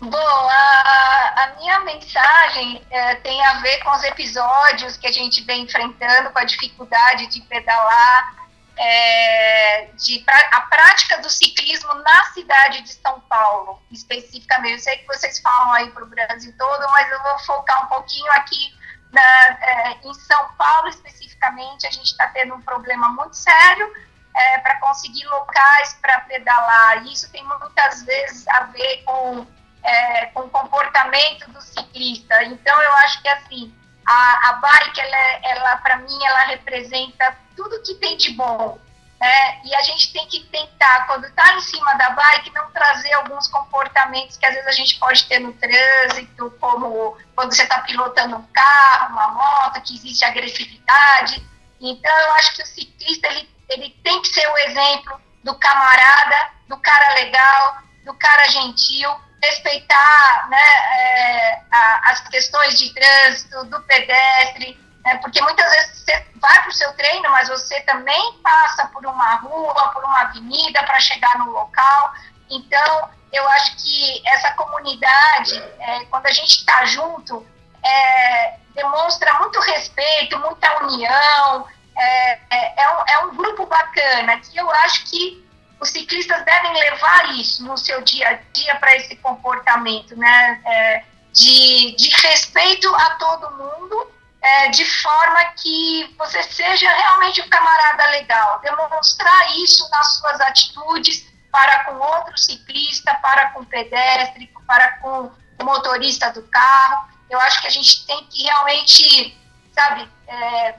[0.01, 5.43] Bom, a, a minha mensagem é, tem a ver com os episódios que a gente
[5.43, 8.33] vem enfrentando, com a dificuldade de pedalar,
[8.75, 14.73] é, de, a prática do ciclismo na cidade de São Paulo, especificamente.
[14.73, 17.87] Eu sei que vocês falam aí para o Brasil todo, mas eu vou focar um
[17.87, 18.73] pouquinho aqui
[19.11, 21.85] na, é, em São Paulo, especificamente.
[21.85, 23.93] A gente está tendo um problema muito sério
[24.35, 27.05] é, para conseguir locais para pedalar.
[27.05, 29.45] Isso tem muitas vezes a ver com
[29.83, 32.43] é, com o comportamento do ciclista.
[32.43, 33.73] Então, eu acho que, assim,
[34.05, 38.79] a, a bike, ela, ela para mim, ela representa tudo que tem de bom.
[39.19, 39.61] Né?
[39.65, 43.47] E a gente tem que tentar, quando está em cima da bike, não trazer alguns
[43.47, 48.37] comportamentos que às vezes a gente pode ter no trânsito, como quando você está pilotando
[48.37, 51.47] um carro, uma moto, que existe agressividade.
[51.79, 56.49] Então, eu acho que o ciclista ele, ele tem que ser o exemplo do camarada,
[56.67, 59.09] do cara legal, do cara gentil,
[59.41, 66.25] respeitar né, é, a, as questões de trânsito, do pedestre, né, porque muitas vezes você
[66.35, 70.83] vai para o seu treino, mas você também passa por uma rua, por uma avenida
[70.83, 72.13] para chegar no local.
[72.49, 77.45] Então, eu acho que essa comunidade, é, quando a gente está junto,
[77.83, 81.67] é, demonstra muito respeito, muita união,
[81.97, 85.40] é, é, é, um, é um grupo bacana que eu acho que
[85.81, 90.61] os ciclistas devem levar isso no seu dia a dia para esse comportamento, né?
[90.63, 91.03] É,
[91.33, 94.11] de, de respeito a todo mundo,
[94.41, 101.25] é, de forma que você seja realmente um camarada legal, demonstrar isso nas suas atitudes
[101.51, 107.09] para com outro ciclista, para com pedestre, para com o motorista do carro.
[107.27, 109.35] Eu acho que a gente tem que realmente,
[109.73, 110.75] sabe, é,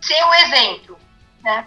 [0.00, 1.00] ser o um exemplo,
[1.42, 1.66] né?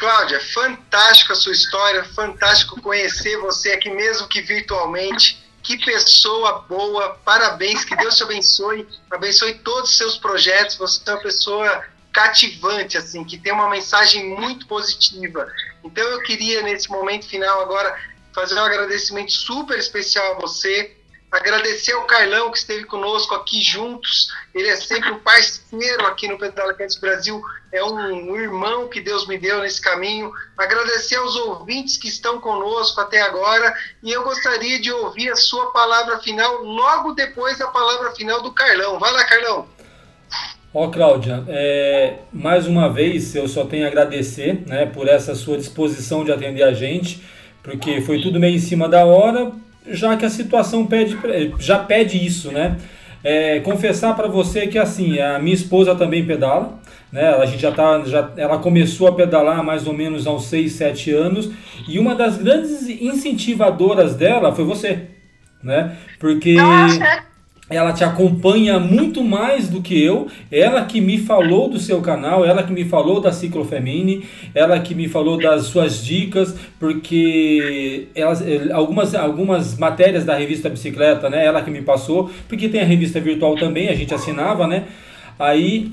[0.00, 5.38] Cláudia, fantástico a sua história, fantástico conhecer você aqui mesmo que virtualmente.
[5.62, 10.78] Que pessoa boa, parabéns, que Deus te abençoe, abençoe todos os seus projetos.
[10.78, 11.84] Você é uma pessoa
[12.14, 15.46] cativante, assim, que tem uma mensagem muito positiva.
[15.84, 17.94] Então eu queria, nesse momento final agora,
[18.34, 20.96] fazer um agradecimento super especial a você,
[21.30, 24.32] Agradecer ao Carlão que esteve conosco aqui juntos.
[24.52, 27.40] Ele é sempre um parceiro aqui no Pedala Cast Brasil.
[27.72, 30.32] É um, irmão que Deus me deu nesse caminho.
[30.58, 33.72] Agradecer aos ouvintes que estão conosco até agora.
[34.02, 38.50] E eu gostaria de ouvir a sua palavra final logo depois da palavra final do
[38.52, 38.98] Carlão.
[38.98, 39.68] Vai lá, Carlão.
[40.74, 45.34] Ó, oh, Cláudia, é, mais uma vez eu só tenho a agradecer né, por essa
[45.34, 47.24] sua disposição de atender a gente,
[47.60, 49.50] porque foi tudo meio em cima da hora,
[49.86, 51.18] já que a situação pede,
[51.58, 52.76] já pede isso, né?
[53.22, 56.80] É, confessar para você que assim, a minha esposa também pedala,
[57.12, 57.28] né?
[57.28, 60.72] A gente já tá, já, ela começou a pedalar mais ou menos há uns 6,
[60.72, 61.50] 7 anos,
[61.88, 65.06] e uma das grandes incentivadoras dela foi você.
[65.62, 65.96] né?
[66.18, 67.29] Porque Nossa.
[67.70, 70.26] Ela te acompanha muito mais do que eu.
[70.50, 74.94] Ela que me falou do seu canal, ela que me falou da Ciclofemini, ela que
[74.94, 81.46] me falou das suas dicas, porque elas, eh, algumas, algumas matérias da revista Bicicleta, né?
[81.46, 84.84] Ela que me passou, porque tem a revista virtual também, a gente assinava, né?
[85.38, 85.92] Aí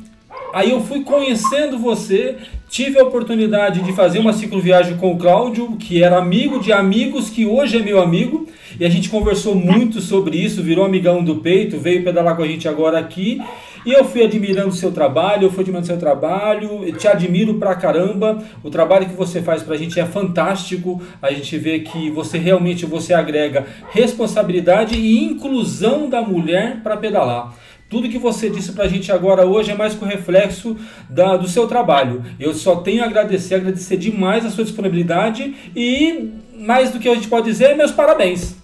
[0.53, 2.37] Aí eu fui conhecendo você,
[2.69, 7.29] tive a oportunidade de fazer uma cicloviagem com o Cláudio, que era amigo de amigos,
[7.29, 8.47] que hoje é meu amigo,
[8.79, 12.47] e a gente conversou muito sobre isso, virou amigão do peito, veio pedalar com a
[12.47, 13.41] gente agora aqui,
[13.85, 17.53] e eu fui admirando o seu trabalho, eu fui admirando o seu trabalho, te admiro
[17.53, 22.09] pra caramba, o trabalho que você faz pra gente é fantástico, a gente vê que
[22.09, 27.53] você realmente você agrega responsabilidade e inclusão da mulher para pedalar.
[27.89, 30.77] Tudo que você disse para a gente agora hoje é mais com reflexo
[31.09, 32.23] da, do seu trabalho.
[32.37, 37.15] Eu só tenho a agradecer, agradecer demais a sua disponibilidade e, mais do que a
[37.15, 38.57] gente pode dizer, meus parabéns.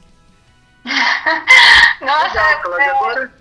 [2.02, 2.84] Nossa, Cláudia.
[2.84, 3.34] é, Agora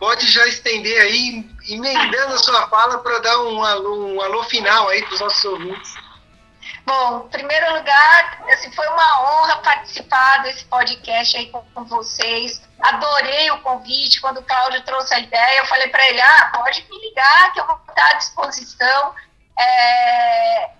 [0.00, 4.88] pode já estender aí, emendando a sua fala para dar um alô, um alô final
[4.88, 5.94] aí para os nossos ouvintes.
[6.86, 12.62] Bom, em primeiro lugar, assim, foi uma honra participar desse podcast aí com, vocês.
[12.78, 14.20] Adorei o convite.
[14.20, 17.60] Quando o Cláudio trouxe a ideia, eu falei para ele: ah, pode me ligar, que
[17.60, 19.14] eu vou estar à disposição.
[19.58, 20.70] É,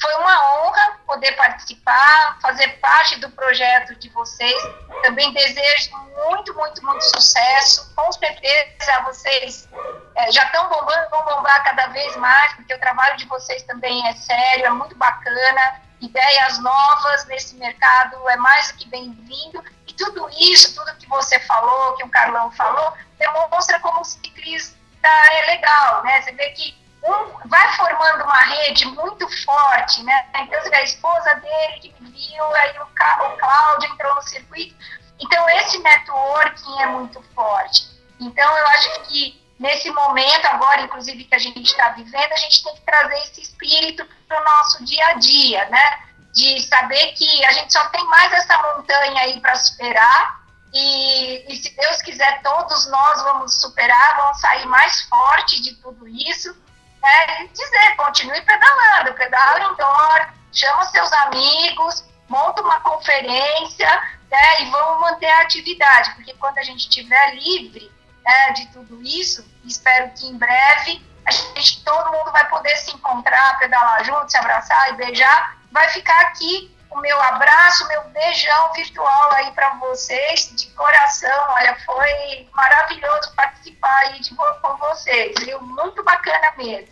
[0.00, 4.62] Foi uma honra poder participar, fazer parte do projeto de vocês.
[5.02, 5.90] Também desejo
[6.26, 7.92] muito, muito, muito sucesso.
[7.94, 9.68] Com certeza vocês
[10.16, 14.06] é, já estão bombando, vão bombar cada vez mais, porque o trabalho de vocês também
[14.08, 15.82] é sério, é muito bacana.
[16.00, 19.62] Ideias novas nesse mercado é mais do que bem-vindo.
[19.86, 24.78] E tudo isso, tudo que você falou, que o Carlão falou, demonstra como o ciclista
[25.02, 26.22] é legal, né?
[26.22, 30.26] Você vê que um vai formando uma rede muito forte, né?
[30.34, 34.74] Então, a esposa dele que me viu, aí o, o Cláudio entrou no circuito.
[35.18, 37.88] Então, esse networking é muito forte.
[38.20, 42.62] Então, eu acho que nesse momento, agora, inclusive, que a gente está vivendo, a gente
[42.62, 46.04] tem que trazer esse espírito para o nosso dia a dia, né?
[46.34, 50.40] De saber que a gente só tem mais essa montanha aí para superar.
[50.72, 56.06] E, e se Deus quiser, todos nós vamos superar, vamos sair mais forte de tudo
[56.06, 56.54] isso
[57.02, 63.88] né, e dizer, continue pedalando, pedala indoor, chama seus amigos, monta uma conferência,
[64.30, 67.90] né, e vamos manter a atividade, porque quando a gente estiver livre
[68.24, 72.92] né, de tudo isso, espero que em breve a gente, todo mundo vai poder se
[72.92, 78.72] encontrar, pedalar junto, se abraçar e beijar, vai ficar aqui o meu abraço, meu beijão
[78.72, 81.46] virtual aí para vocês, de coração.
[81.50, 85.60] Olha, foi maravilhoso participar aí de, vo- com vocês, viu?
[85.60, 86.88] Muito bacana mesmo.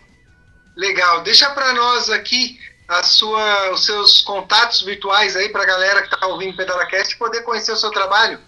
[0.76, 1.22] Legal.
[1.22, 6.14] Deixa para nós aqui a sua, os seus contatos virtuais aí para a galera que
[6.14, 8.40] está ouvindo o PedalaCast poder conhecer o seu trabalho.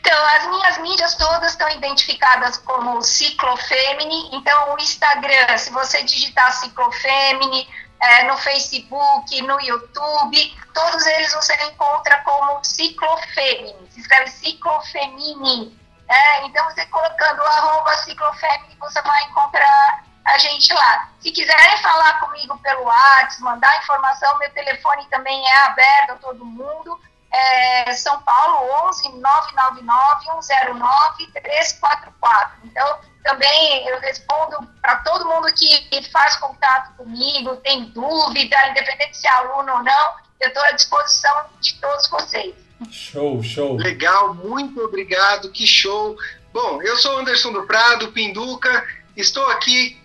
[0.00, 4.28] Então, as minhas mídias todas estão identificadas como Ciclofemini.
[4.36, 7.66] Então, o Instagram, se você digitar Ciclofemini,
[8.04, 13.90] é, no Facebook, no YouTube, todos eles você encontra como Ciclofemini.
[13.90, 15.78] Se escreve Ciclofemini.
[16.08, 21.08] É, então, você colocando o arroba Ciclofemini, você vai encontrar a gente lá.
[21.20, 26.44] Se quiserem falar comigo pelo WhatsApp, mandar informação, meu telefone também é aberto a todo
[26.44, 27.00] mundo
[27.34, 32.58] é, São Paulo 11 999 109 344.
[32.64, 39.26] Então, também eu respondo para todo mundo que, faz contato comigo, tem dúvida, independente se
[39.26, 42.54] é aluno ou não, eu estou à disposição de todos vocês.
[42.90, 43.76] Show, show.
[43.76, 46.16] Legal, muito obrigado, que show.
[46.52, 49.98] Bom, eu sou Anderson do Prado, Pinduca, estou aqui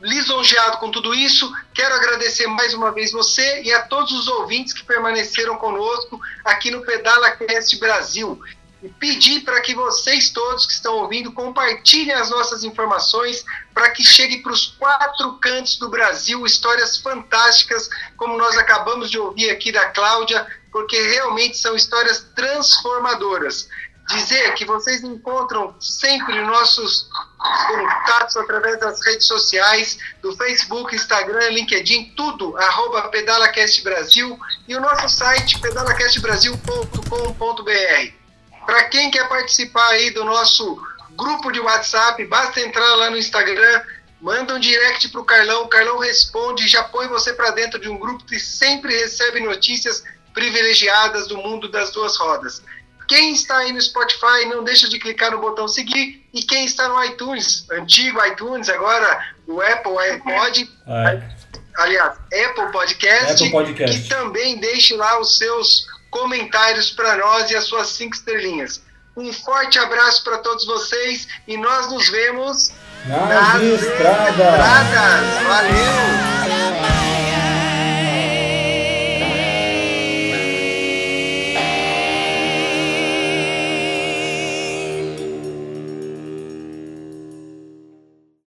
[0.00, 1.50] lisonjeado com tudo isso.
[1.72, 6.70] Quero agradecer mais uma vez você e a todos os ouvintes que permaneceram conosco aqui
[6.70, 8.40] no Pedala Cast Brasil.
[8.82, 14.04] E pedir para que vocês todos que estão ouvindo compartilhem as nossas informações para que
[14.04, 19.72] chegue para os quatro cantos do Brasil histórias fantásticas, como nós acabamos de ouvir aqui
[19.72, 23.68] da Cláudia, porque realmente são histórias transformadoras
[24.08, 27.08] dizer que vocês encontram sempre nossos
[27.68, 34.80] contatos através das redes sociais, do Facebook, Instagram, LinkedIn, tudo, arroba PedalaCast Brasil e o
[34.80, 38.17] nosso site pedalacastbrasil.com.br.
[38.68, 40.78] Para quem quer participar aí do nosso
[41.12, 43.80] grupo de WhatsApp, basta entrar lá no Instagram,
[44.20, 47.80] manda um direct para o Carlão, o Carlão responde e já põe você para dentro
[47.80, 50.04] de um grupo que sempre recebe notícias
[50.34, 52.62] privilegiadas do mundo das duas rodas.
[53.08, 56.28] Quem está aí no Spotify, não deixa de clicar no botão seguir.
[56.34, 61.22] E quem está no iTunes, antigo iTunes, agora o Apple iPod, Ai,
[61.78, 63.98] aliás, Apple Podcast, Apple Podcast.
[63.98, 68.82] e também deixe lá os seus comentários para nós e as suas cinco estrelinhas.
[69.16, 72.72] Um forte abraço para todos vocês e nós nos vemos
[73.06, 74.38] nas, nas estradas.
[74.38, 75.42] estradas.
[75.42, 77.17] Valeu!